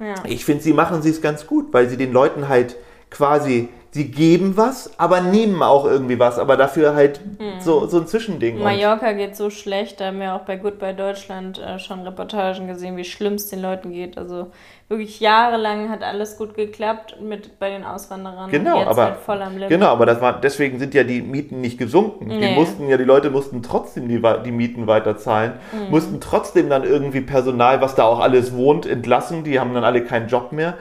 [0.00, 0.14] Ja.
[0.24, 2.76] Ich finde, sie machen es ganz gut, weil sie den Leuten halt
[3.10, 7.60] quasi sie geben was, aber nehmen auch irgendwie was, aber dafür halt Mhm.
[7.60, 8.62] so, so ein Zwischending.
[8.62, 12.96] Mallorca geht so schlecht, da haben wir auch bei Goodbye Deutschland äh, schon Reportagen gesehen,
[12.98, 14.18] wie schlimm es den Leuten geht.
[14.18, 14.48] Also
[14.88, 18.50] wirklich jahrelang hat alles gut geklappt mit bei den Auswanderern.
[18.50, 19.70] Genau, aber- halt voll am Limit.
[19.70, 22.28] Genau, aber das war, deswegen sind ja die Mieten nicht gesunken.
[22.28, 22.54] Die Nee.
[22.54, 25.90] mussten ja, die Leute mussten trotzdem die, die Mieten weiterzahlen, Mhm.
[25.90, 29.44] mussten trotzdem dann irgendwie Personal, was da auch alles wohnt, entlassen.
[29.44, 30.74] Die haben dann alle keinen Job mehr.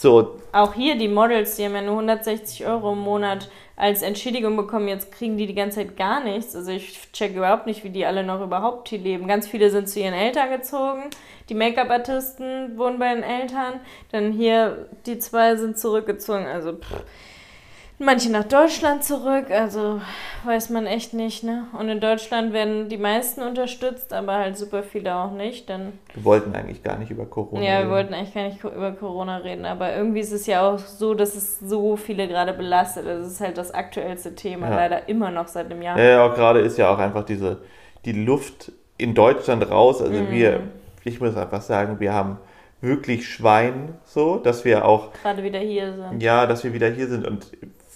[0.00, 4.56] So, Auch hier die Models, die haben ja nur 160 Euro im Monat als Entschädigung
[4.56, 4.88] bekommen.
[4.88, 6.56] Jetzt kriegen die die ganze Zeit gar nichts.
[6.56, 9.28] Also ich check überhaupt nicht, wie die alle noch überhaupt hier leben.
[9.28, 11.10] Ganz viele sind zu ihren Eltern gezogen.
[11.50, 13.80] Die Make-up-Artisten wohnen bei den Eltern.
[14.10, 16.46] Dann hier die zwei sind zurückgezogen.
[16.46, 17.04] Also pff.
[18.00, 19.50] Manche nach Deutschland zurück.
[19.50, 20.00] Also
[20.44, 21.44] weiß man echt nicht.
[21.44, 21.66] Ne?
[21.78, 25.68] Und in Deutschland werden die meisten unterstützt, aber halt super viele auch nicht.
[25.70, 27.90] Dann wir wollten eigentlich gar nicht über Corona ja, wir reden.
[27.90, 31.36] wollten eigentlich gar nicht über Corona reden, aber irgendwie ist es ja auch so, dass
[31.36, 33.06] es so viele gerade belastet.
[33.06, 34.76] Das ist halt das aktuellste Thema, Ja.
[34.76, 35.98] leider immer noch seit einem Jahr.
[35.98, 37.58] Ja, ja, auch gerade ist ja auch einfach diese,
[38.04, 40.00] die Luft in Deutschland raus.
[40.00, 40.30] Also Mhm.
[40.30, 40.60] wir,
[41.04, 42.38] ich muss einfach sagen, wir haben
[42.82, 46.22] wirklich Schwein so, dass wir auch Gerade wieder hier sind.
[46.22, 47.26] Ja, dass wir wieder hier sind.
[47.26, 47.46] Und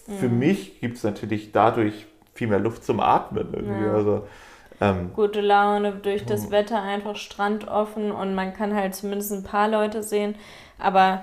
[0.07, 0.38] für Mhm.
[0.38, 3.84] mich gibt es natürlich dadurch viel mehr Luft zum Atmen irgendwie.
[3.84, 3.94] Ja.
[3.94, 4.26] Also,
[4.80, 9.44] ähm, Gute Laune, durch das Wetter einfach Strand offen und man kann halt zumindest ein
[9.44, 10.34] paar Leute sehen.
[10.78, 11.22] Aber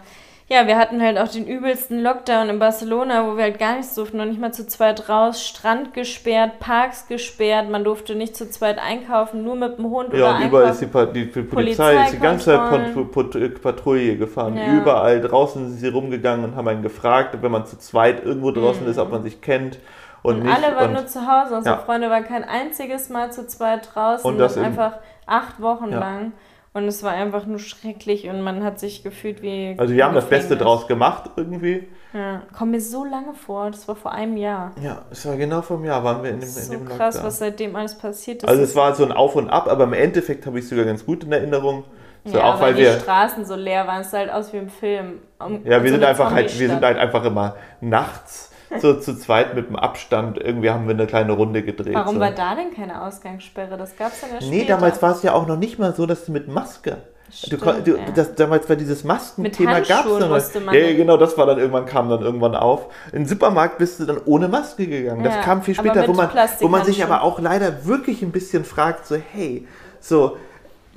[0.54, 3.96] ja, wir hatten halt auch den übelsten Lockdown in Barcelona, wo wir halt gar nichts
[3.96, 5.42] durften, noch nicht mal zu zweit raus.
[5.48, 10.20] Strand gesperrt, Parks gesperrt, man durfte nicht zu zweit einkaufen, nur mit dem Hund ja,
[10.32, 12.60] oder und überall ist die, Pa- die, die Polizei ist die ganze Zeit.
[12.70, 14.58] Pat- Pat- Patrouille gefahren.
[14.58, 14.74] Ja.
[14.74, 18.86] Überall draußen sind sie rumgegangen und haben einen gefragt, wenn man zu zweit irgendwo draußen
[18.88, 19.80] ist, ob man sich kennt
[20.22, 20.54] und, Und nicht.
[20.54, 21.56] alle waren und, nur zu Hause.
[21.56, 21.82] Unsere Ja.
[21.82, 24.30] Freunde waren kein einziges Mal zu zweit draußen.
[24.30, 26.00] Und das einfach acht Wochen Ja.
[26.00, 26.34] lang.
[26.74, 29.76] Und es war einfach nur schrecklich und man hat sich gefühlt wie.
[29.78, 31.90] also wir haben das Beste draus gemacht irgendwie.
[32.14, 33.72] Ja, kommt mir so lange vor.
[33.72, 34.72] Das war vor einem Jahr.
[34.82, 36.86] Ja, es war genau vom Jahr, waren wir in dem, Das ist in so dem
[36.86, 37.24] krass, Lockdown.
[37.28, 38.48] was seitdem alles passiert ist.
[38.50, 40.86] Also es war so ein Auf und Ab, aber im Endeffekt habe ich es sogar
[40.86, 41.84] ganz gut in Erinnerung.
[42.24, 44.02] So, ja, auch weil die wir, Straßen so leer waren.
[44.02, 45.20] Es sah halt aus wie im Film.
[45.40, 49.18] Um- Ja, wir so sind einfach halt, wir sind halt einfach immer nachts so zu
[49.18, 50.38] zweit mit dem Abstand.
[50.38, 51.94] Irgendwie haben wir eine kleine Runde gedreht.
[51.94, 52.20] Warum so.
[52.20, 53.78] war da denn keine Ausgangssperre?
[53.78, 54.46] Das gab es ja später.
[54.50, 56.98] Nee, damals war es ja auch noch nicht mal so, dass du mit Maske.
[57.32, 58.04] Du, Stimmt, du, ja.
[58.14, 60.66] das, damals war dieses Maskenthema gab es noch nicht.
[60.66, 62.88] man Ja, genau, das war dann irgendwann, kam dann irgendwann auf.
[63.14, 65.24] In den Supermarkt bist du dann ohne Maske gegangen.
[65.24, 68.34] Das Ja, kam viel später, wo man, wo man sich aber auch leider wirklich ein
[68.34, 69.66] bisschen fragt, so, hey,
[70.02, 70.36] so,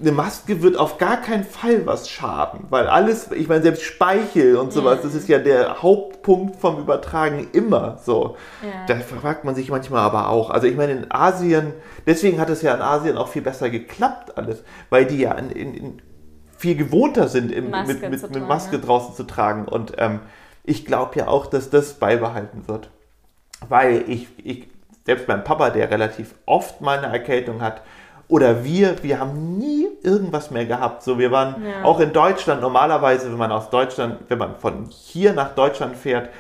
[0.01, 4.57] eine Maske wird auf gar keinen Fall was schaden, weil alles, ich meine, selbst Speichel
[4.57, 8.37] und sowas, das ist ja der Hauptpunkt vom Übertragen immer so.
[8.63, 8.87] Ja.
[8.89, 10.51] Da fragt man sich manchmal aber auch.
[10.51, 11.73] Also ich meine, in Asien,
[12.07, 15.51] deswegen hat es ja in Asien auch viel besser geklappt alles, weil die ja in,
[15.51, 16.03] in, in
[16.57, 18.83] viel gewohnter sind, im, mit, mit, mit Maske ne?
[18.83, 19.67] draußen zu tragen.
[19.67, 20.21] Und ähm,
[20.65, 22.91] ich glaube ja auch, dass das beibehalten wird.
[23.69, 24.69] Weil ich, ich,
[25.07, 27.83] selbst mein Papa, der relativ oft mal eine Erkältung hat,
[28.29, 31.03] oder wir, wir haben nie irgendwas mehr gehabt.
[31.03, 31.85] So, wir waren Ja.
[31.85, 36.31] auch in Deutschland normalerweise, wenn man aus Deutschland, wenn man von hier nach Deutschland fährt,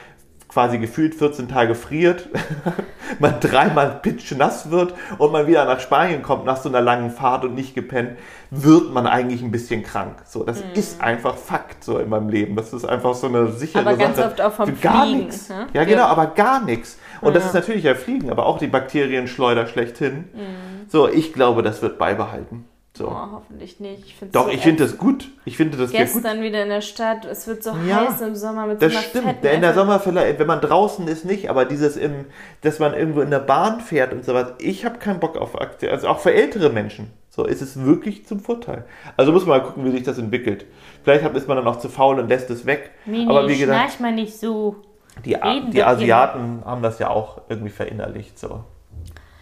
[0.55, 2.28] quasi gefühlt 14 Tage friert,
[3.18, 7.44] man dreimal pitschnass wird und man wieder nach Spanien kommt nach so einer langen Fahrt
[7.44, 8.12] und nicht gepennt,
[8.50, 10.22] wird man eigentlich ein bisschen krank.
[10.24, 12.55] So, das ist einfach Fakt so in meinem Leben.
[12.55, 13.88] Das ist einfach so eine sichere Mhm.
[13.88, 14.28] Aber ganz Sache.
[14.28, 15.48] oft auch vom Für gar nichts.
[15.48, 15.66] ne?
[15.72, 15.84] Ja, Ja.
[15.88, 16.98] genau, aber gar nichts.
[17.20, 17.48] Und das Ja.
[17.48, 20.28] ist natürlich ja Fliegen, aber auch die Bakterienschleuder schlechthin.
[20.32, 20.88] Mhm.
[20.88, 22.64] So, ich glaube, das wird beibehalten.
[22.97, 23.09] So.
[23.09, 24.05] Oh, hoffentlich nicht.
[24.07, 25.28] Ich Doch, so ich finde das gut.
[25.45, 26.22] Ich finde das geht gut.
[26.22, 27.24] Gestern wieder in der Stadt.
[27.24, 29.24] Es wird so Ja, heiß im Sommer mit Das so einer stimmt.
[29.24, 29.74] fetten In der.
[29.74, 32.26] Sommer vielleicht, wenn man draußen ist, nicht, aber dieses im,
[32.61, 35.90] dass man irgendwo in der Bahn fährt und sowas, ich habe keinen Bock auf Aktie.
[35.90, 37.11] Also auch für ältere Menschen.
[37.30, 38.84] So ist es wirklich zum Vorteil.
[39.16, 40.64] Also muss man mal gucken, wie sich das entwickelt.
[41.03, 42.92] Vielleicht hat- ist man dann auch zu faul und lässt es weg.
[43.07, 44.76] Mini, aber wie gesagt, schnarch mal nicht so.
[45.24, 45.36] die,
[45.72, 48.38] die Asiaten haben das ja auch irgendwie verinnerlicht.
[48.38, 48.62] So.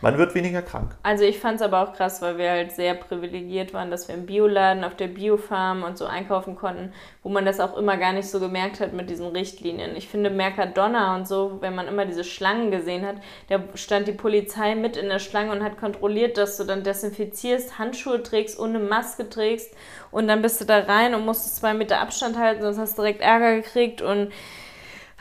[0.02, 0.96] Man wird weniger krank.
[1.04, 4.16] Also ich fand es aber auch krass, weil wir halt sehr privilegiert waren, dass wir
[4.16, 6.92] im Bioladen auf der Biofarm und so einkaufen konnten,
[7.22, 9.94] wo man das auch immer gar nicht so gemerkt hat mit diesen Richtlinien.
[9.94, 13.16] Ich finde Mercadona und so, wenn man immer diese Schlangen gesehen hat,
[13.48, 17.78] da stand die Polizei mit in der Schlange und hat kontrolliert, dass du dann desinfizierst,
[17.78, 19.72] Handschuhe trägst, ohne Maske trägst
[20.10, 23.02] und dann bist du da rein und musstest zwei Meter Abstand halten, sonst hast du
[23.02, 24.32] direkt Ärger gekriegt und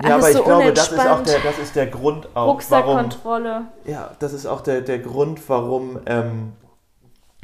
[0.03, 2.49] Ja, aber ich so glaube, das ist auch der, das ist der Grund auch, warum.
[2.51, 3.61] Rucksackkontrolle.
[3.85, 5.99] Ja, das ist auch der, der Grund, warum.
[6.05, 6.53] Ähm,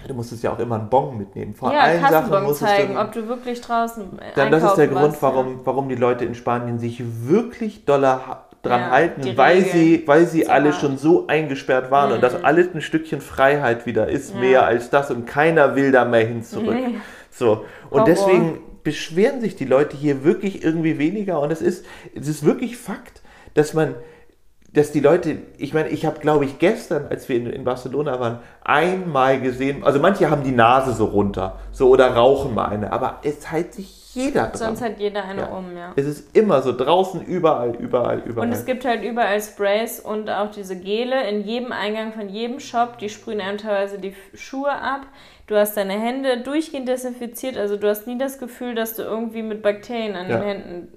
[0.07, 1.53] du musstest ja auch immer einen Bon mitnehmen.
[1.55, 3.01] Vor Ja, allen Sachen musstest zeigen, du.
[3.01, 4.03] ob du wirklich draußen
[4.35, 8.43] Dann, das ist der Grund, warst, warum, warum die Leute in Spanien sich wirklich doller
[8.63, 9.71] dran Ja, halten, weil Regeln.
[9.73, 13.85] sie, weil sie So alle schon so eingesperrt waren und dass alles ein Stückchen Freiheit
[13.85, 14.39] wieder ist, Ja.
[14.39, 16.73] mehr als das und keiner will da mehr hin zurück.
[16.75, 16.95] Nee.
[17.29, 17.65] So.
[17.89, 18.05] Und Horror.
[18.05, 21.85] deswegen beschweren sich die Leute hier wirklich irgendwie weniger und es ist,
[22.15, 23.21] es ist wirklich Fakt,
[23.53, 23.95] dass man,
[24.71, 28.17] dass die Leute, ich meine, ich habe, glaube ich, gestern, als wir in, in, Barcelona
[28.21, 32.93] waren, einmal gesehen, also manche haben die Nase so runter, so oder rauchen mal eine,
[32.93, 34.55] aber es hält sich jeder dran.
[34.55, 35.47] Sonst hat jeder eine ja.
[35.47, 35.91] um, ja.
[35.97, 38.47] Es ist immer so draußen, überall, überall, überall.
[38.47, 42.61] Und es gibt halt überall Sprays und auch diese Gele in jedem Eingang von jedem
[42.61, 45.01] Shop, die sprühen einem teilweise die Schuhe ab.
[45.47, 49.41] Du hast deine Hände durchgehend desinfiziert, also du hast nie das Gefühl, dass du irgendwie
[49.41, 50.39] mit Bakterien an ja.
[50.39, 50.87] den Händen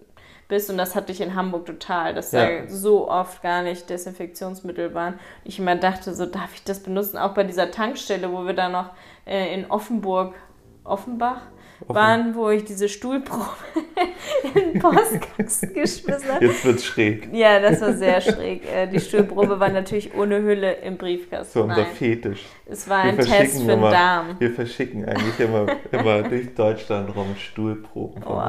[0.49, 2.45] bist und das hatte ich in Hamburg total, dass ja.
[2.45, 5.19] da so oft gar nicht Desinfektionsmittel waren.
[5.45, 8.69] Ich immer dachte, so darf ich das benutzen, auch bei dieser Tankstelle, wo wir da
[8.69, 8.91] noch
[9.25, 10.35] äh, in Offenburg,
[10.83, 11.43] Offenbach,
[11.83, 11.95] Offen.
[11.95, 13.45] waren, wo ich diese Stuhlprobe
[14.55, 16.45] in den Postkasten geschmissen habe.
[16.45, 17.29] Jetzt wird's schräg.
[17.33, 18.63] Ja, das war sehr schräg.
[18.71, 21.59] Äh, die Stuhlprobe war natürlich ohne Hülle im Briefkasten.
[21.59, 21.95] So unser Nein.
[21.95, 22.45] Fetisch.
[22.67, 24.37] Es war wir ein Test für den Darm.
[24.39, 28.23] Wir verschicken eigentlich immer, immer durch Deutschland rum Stuhlproben.
[28.25, 28.43] Oh,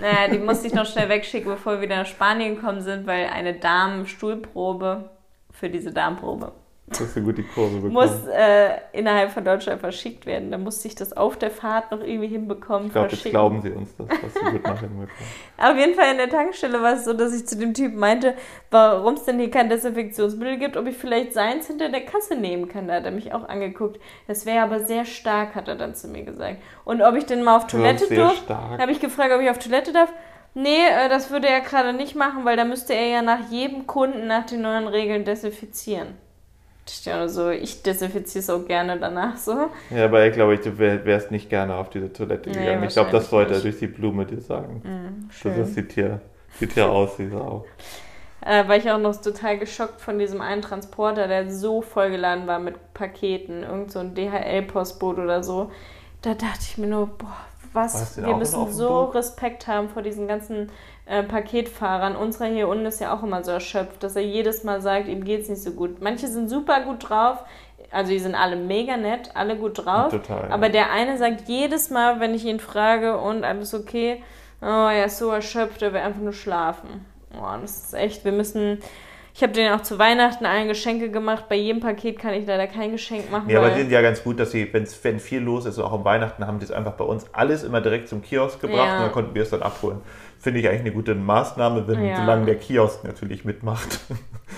[0.00, 3.26] naja, die musste ich noch schnell wegschicken, bevor wir wieder nach Spanien gekommen sind, weil
[3.26, 5.10] eine Darmstuhlprobe
[5.52, 6.52] für diese Darmprobe
[6.98, 7.92] Hast du gut die Kurve bekommen.
[7.92, 10.50] Muss äh, innerhalb von Deutschland verschickt werden.
[10.50, 12.88] Da musste ich das auf der Fahrt noch irgendwie hinbekommen.
[12.88, 15.08] Ich glaube, jetzt glauben sie uns das, was du gut nach hinbekommen.
[15.58, 18.34] Auf jeden Fall in der Tankstelle war es so, dass ich zu dem Typen meinte,
[18.70, 22.68] warum es denn hier kein Desinfektionsmittel gibt, ob ich vielleicht seins hinter der Kasse nehmen
[22.68, 22.88] kann.
[22.88, 24.00] Da hat er mich auch angeguckt.
[24.26, 26.56] Das wäre aber sehr stark, hat er dann zu mir gesagt.
[26.84, 29.92] Und ob ich denn mal auf Toilette durfte, habe ich gefragt, ob ich auf Toilette
[29.92, 30.12] darf.
[30.54, 33.86] Nee, äh, das würde er gerade nicht machen, weil da müsste er ja nach jedem
[33.86, 36.16] Kunden nach den neuen Regeln desinfizieren.
[37.06, 39.70] Also ich desinfiziere es auch gerne danach so.
[39.90, 42.80] Ja, aber ich glaube, du wärst nicht gerne auf diese Toilette gegangen.
[42.80, 44.82] Nee, ich glaube, das wollte er durch die Blume dir sagen.
[44.84, 45.58] Mm, schön.
[45.58, 46.20] Das sieht hier,
[46.58, 47.64] sieht hier aus, wie Sau.
[48.42, 52.58] Äh, war ich auch noch total geschockt von diesem einen Transporter, der so vollgeladen war
[52.58, 55.70] mit Paketen, irgend so ein DHL-Postboot oder so.
[56.22, 57.36] Da dachte ich mir nur, boah,
[57.72, 60.70] was, wir müssen so Respekt haben vor diesen ganzen
[61.10, 62.14] äh, Paketfahrern.
[62.14, 65.24] Unserer hier unten ist ja auch immer so erschöpft, dass er jedes Mal sagt, ihm
[65.24, 66.00] geht es nicht so gut.
[66.00, 67.38] Manche sind super gut drauf,
[67.90, 70.12] also die sind alle mega nett, alle gut drauf.
[70.12, 74.22] Total, aber der eine sagt jedes Mal, wenn ich ihn frage und alles okay,
[74.62, 77.04] oh, er ist so erschöpft, er will einfach nur schlafen.
[77.36, 78.78] Oh, das ist echt, wir müssen
[79.32, 81.44] ich habe denen auch zu Weihnachten allen Geschenke gemacht.
[81.48, 83.48] Bei jedem Paket kann ich leider kein Geschenk machen.
[83.48, 86.04] Ja, aber die sind ja ganz gut, dass sie, wenn viel los ist, auch um
[86.04, 88.96] Weihnachten, haben die es einfach bei uns alles immer direkt zum Kiosk gebracht ja.
[88.96, 90.00] und dann konnten wir es dann abholen.
[90.40, 92.16] Finde ich eigentlich eine gute Maßnahme, wenn, ja.
[92.16, 94.00] solange der Kiosk natürlich mitmacht.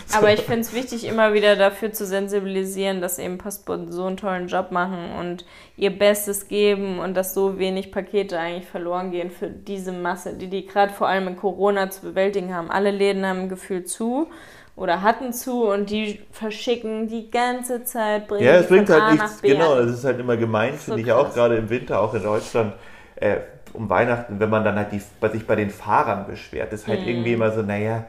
[0.06, 0.16] so.
[0.16, 4.16] Aber ich finde es wichtig, immer wieder dafür zu sensibilisieren, dass eben Postboten so einen
[4.16, 5.44] tollen Job machen und
[5.76, 10.46] ihr Bestes geben und dass so wenig Pakete eigentlich verloren gehen für diese Masse, die
[10.48, 12.70] die gerade vor allem in Corona zu bewältigen haben.
[12.70, 14.28] Alle Läden haben ein Gefühl zu
[14.76, 18.28] oder hatten zu und die verschicken die ganze Zeit.
[18.28, 21.10] Bringen ja, es bringt halt nichts, genau, das ist halt immer gemein, so finde ich
[21.12, 22.74] auch, gerade im Winter, auch in Deutschland.
[23.16, 23.38] Äh,
[23.72, 25.02] um Weihnachten, wenn man dann halt die,
[25.32, 27.08] sich bei den Fahrern beschwert, ist halt mhm.
[27.08, 28.04] irgendwie immer so, naja,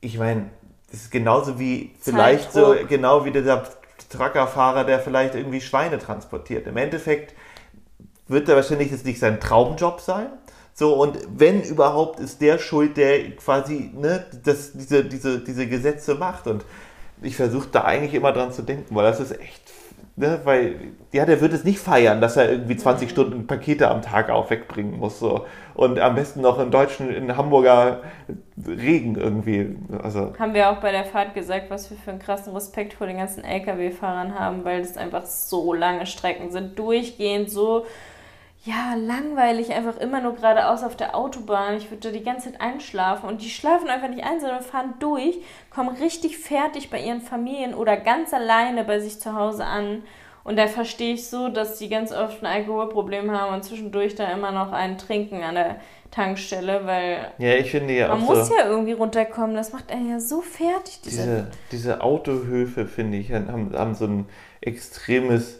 [0.00, 0.50] ich meine,
[0.90, 2.78] das ist genauso wie vielleicht Zeitdruck.
[2.80, 3.64] so, genau wie dieser
[4.08, 6.66] Truckerfahrer, der vielleicht irgendwie Schweine transportiert.
[6.66, 7.34] Im Endeffekt
[8.26, 10.30] wird er wahrscheinlich jetzt nicht sein Traumjob sein,
[10.80, 16.14] so, und wenn überhaupt, ist der schuld, der quasi ne, das, diese, diese, diese Gesetze
[16.14, 16.46] macht.
[16.46, 16.64] Und
[17.20, 19.60] ich versuche da eigentlich immer dran zu denken, weil das ist echt,
[20.20, 20.74] ne, weil,
[21.12, 23.10] ja, der wird es nicht feiern, dass er irgendwie 20 mhm.
[23.10, 25.18] Stunden Pakete am Tag auch wegbringen muss.
[25.18, 25.46] So.
[25.74, 28.02] Und am besten noch in deutschen, in Hamburger
[28.64, 29.76] Regen irgendwie.
[30.02, 30.32] Also.
[30.38, 33.16] Haben wir auch bei der Fahrt gesagt, was wir für einen krassen Respekt vor den
[33.16, 37.86] ganzen Lkw-Fahrern haben, weil das einfach so lange Strecken sind, durchgehend so
[38.64, 41.78] ja, langweilig, einfach immer nur geradeaus auf der Autobahn.
[41.78, 44.94] Ich würde da die ganze Zeit einschlafen und die schlafen einfach nicht ein, sondern fahren
[44.98, 45.38] durch,
[45.70, 50.02] kommen richtig fertig bei ihren Familien oder ganz alleine bei sich zu Hause an.
[50.44, 54.30] Und da verstehe ich so, dass die ganz oft ein Alkoholproblem haben und zwischendurch da
[54.30, 55.76] immer noch einen trinken an der
[56.10, 59.54] Tankstelle, weil ja, ich finde ja man muss so ja irgendwie runterkommen.
[59.54, 61.00] Das macht einen ja so fertig.
[61.04, 64.26] Diese, diese Autohöfe, finde ich, haben, haben so ein
[64.60, 65.59] extremes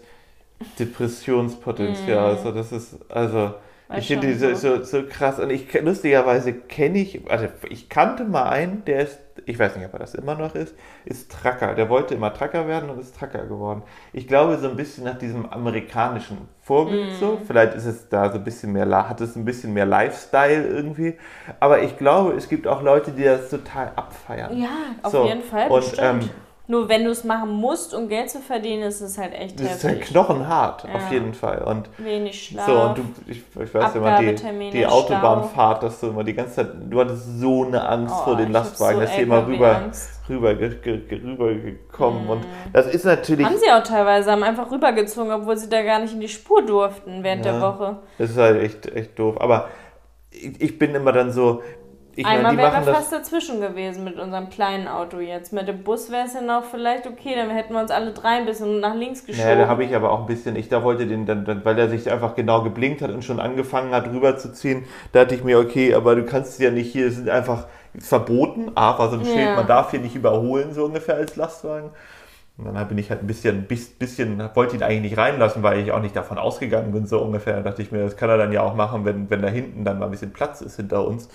[0.78, 2.34] Depressionspotenzial.
[2.34, 2.36] Mm.
[2.36, 3.54] Also das ist, also
[3.96, 5.40] ich finde die so, so, so, krass.
[5.40, 9.86] Und ich lustigerweise kenne ich, also ich kannte mal einen, der ist, ich weiß nicht,
[9.86, 11.74] ob er das immer noch ist, ist Tracker.
[11.74, 13.82] Der wollte immer Tracker werden und ist Tracker geworden.
[14.12, 17.14] Ich glaube so ein bisschen nach diesem amerikanischen Vorbild mm.
[17.18, 17.40] so.
[17.44, 21.16] Vielleicht ist es da so ein bisschen mehr, hat es ein bisschen mehr Lifestyle irgendwie.
[21.58, 24.56] Aber ich glaube, es gibt auch Leute, die das total abfeiern.
[24.56, 24.68] Ja,
[25.02, 25.24] auf so.
[25.24, 25.68] jeden Fall.
[25.68, 26.20] Und ähm,
[26.70, 29.70] nur wenn du es machen musst, um Geld zu verdienen, ist es halt echt Das
[29.70, 29.76] heftig.
[29.76, 30.94] ist halt knochenhart, ja.
[30.94, 31.62] auf jeden Fall.
[31.64, 32.66] Und Wenig Schlaf.
[32.66, 36.54] So, und du, ich, ich weiß immer, die, die Autobahnfahrt, dass du immer die ganze
[36.54, 39.90] Zeit, du hattest so eine Angst oh, vor den Lastwagen, so dass sie immer rüber,
[40.28, 42.26] rüber, rüber gekommen.
[42.26, 42.30] Mm.
[42.30, 43.44] Und das ist natürlich.
[43.44, 46.64] Haben sie auch teilweise, haben einfach rübergezogen, obwohl sie da gar nicht in die Spur
[46.64, 47.96] durften während ja, der Woche.
[48.18, 49.40] Das ist halt echt, echt doof.
[49.40, 49.68] Aber
[50.30, 51.62] ich, ich bin immer dann so,
[52.20, 55.52] ich Einmal wären machen wir fast dazwischen gewesen mit unserem kleinen Auto jetzt.
[55.52, 58.36] Mit dem Bus wäre es ja noch vielleicht okay, dann hätten wir uns alle drei
[58.38, 59.46] ein bisschen nach links geschoben.
[59.48, 61.88] Naja, da habe ich aber auch ein bisschen, ich da wollte den dann, weil er
[61.88, 65.94] sich einfach genau geblinkt hat und schon angefangen hat rüberzuziehen, da dachte ich mir, okay,
[65.94, 67.66] aber du kannst ja nicht hier, es sind einfach
[67.98, 68.72] verboten.
[68.74, 69.56] A, war so ein Schild, Ja.
[69.56, 71.90] man darf hier nicht überholen, so ungefähr als Lastwagen.
[72.58, 75.78] Und dann bin ich halt ein bisschen, bis- bisschen, wollte ihn eigentlich nicht reinlassen, weil
[75.78, 77.54] ich auch nicht davon ausgegangen bin, so ungefähr.
[77.56, 79.82] Da dachte ich mir, das kann er dann ja auch machen, wenn, wenn da hinten
[79.84, 81.30] dann mal ein bisschen Platz ist hinter uns.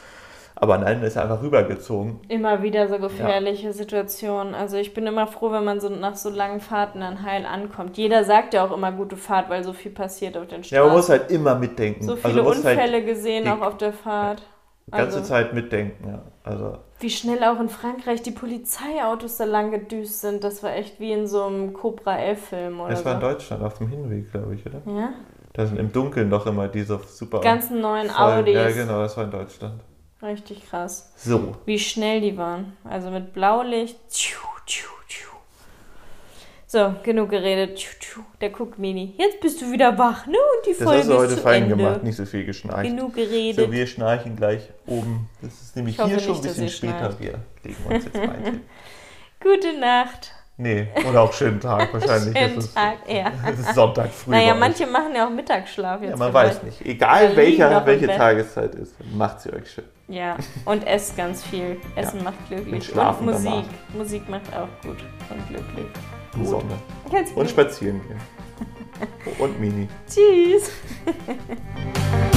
[0.57, 2.19] Aber nein, ist einfach rübergezogen.
[2.29, 4.55] Immer wieder so gefährliche Situationen.
[4.55, 7.97] Also ich bin immer froh, wenn man so nach so langen Fahrten dann heil ankommt.
[7.97, 10.75] Jeder sagt ja auch immer gute Fahrt, weil so viel passiert auf den Straßen.
[10.77, 12.03] Ja, man muss halt immer mitdenken.
[12.05, 14.43] so Also viele halt Unfälle gesehen die- auch auf der Fahrt.
[14.87, 16.21] die ganze Also, Zeit mitdenken, ja.
[16.43, 20.99] Also, wie schnell auch in Frankreich die Polizeiautos da lang gedüst sind, das war echt
[20.99, 23.27] wie in so einem Cobra 11 Film oder das war in so.
[23.27, 24.81] Deutschland auf dem Hinweg, glaube ich, oder?
[24.85, 25.09] Ja?
[25.53, 27.41] Da sind im Dunkeln noch immer diese super.
[27.41, 28.53] Ganzen neuen Audis.
[28.55, 29.81] Ja, genau, das war in Deutschland.
[30.25, 31.11] Richtig krass.
[31.17, 31.55] So.
[31.65, 32.75] Wie schnell die waren.
[32.83, 33.97] Also mit Blaulicht.
[34.09, 35.29] Tschu, tschu, tschu.
[36.67, 37.77] So, genug geredet.
[37.77, 38.21] Tschu, tschu.
[38.41, 39.13] Der guckt Mini.
[39.17, 40.33] Jetzt bist du wieder wach, ne?
[40.37, 41.75] Und die Das Folge hast du ist heute fein Ende.
[41.77, 42.83] gemacht, nicht so viel geschnarcht.
[42.83, 43.65] Genug geredet.
[43.65, 45.29] So, wir schnarchen gleich oben.
[45.41, 46.97] Das ist nämlich hier schon ein nicht, dass bisschen später.
[46.97, 47.19] schnarcht.
[47.19, 48.61] Wir legen uns jetzt hin.
[49.41, 50.31] Gute Nacht.
[50.57, 52.37] Nee, oder auch schönen Tag wahrscheinlich.
[52.37, 53.31] Schönen es ist, Tag, ja.
[53.45, 54.31] es ist Sonntag früh.
[54.31, 56.11] Naja, manche machen ja auch Mittagsschlaf jetzt.
[56.11, 56.85] Ja, man weiß nicht.
[56.85, 58.07] Egal welcher, welche.
[58.07, 59.83] Tageszeit ist, macht sie euch schön.
[60.07, 61.77] Ja, und esst ganz viel.
[61.95, 62.85] Essen macht Und glücklich.
[62.85, 63.51] schlafen und Musik.
[63.51, 63.95] danach.
[63.97, 64.97] Musik macht auch gut
[65.29, 65.87] und glücklich.
[66.35, 66.73] Und Sonne.
[67.11, 68.19] Jetzt Und spazieren gehen.
[69.39, 69.89] Und Mini.
[70.07, 70.71] Tschüss.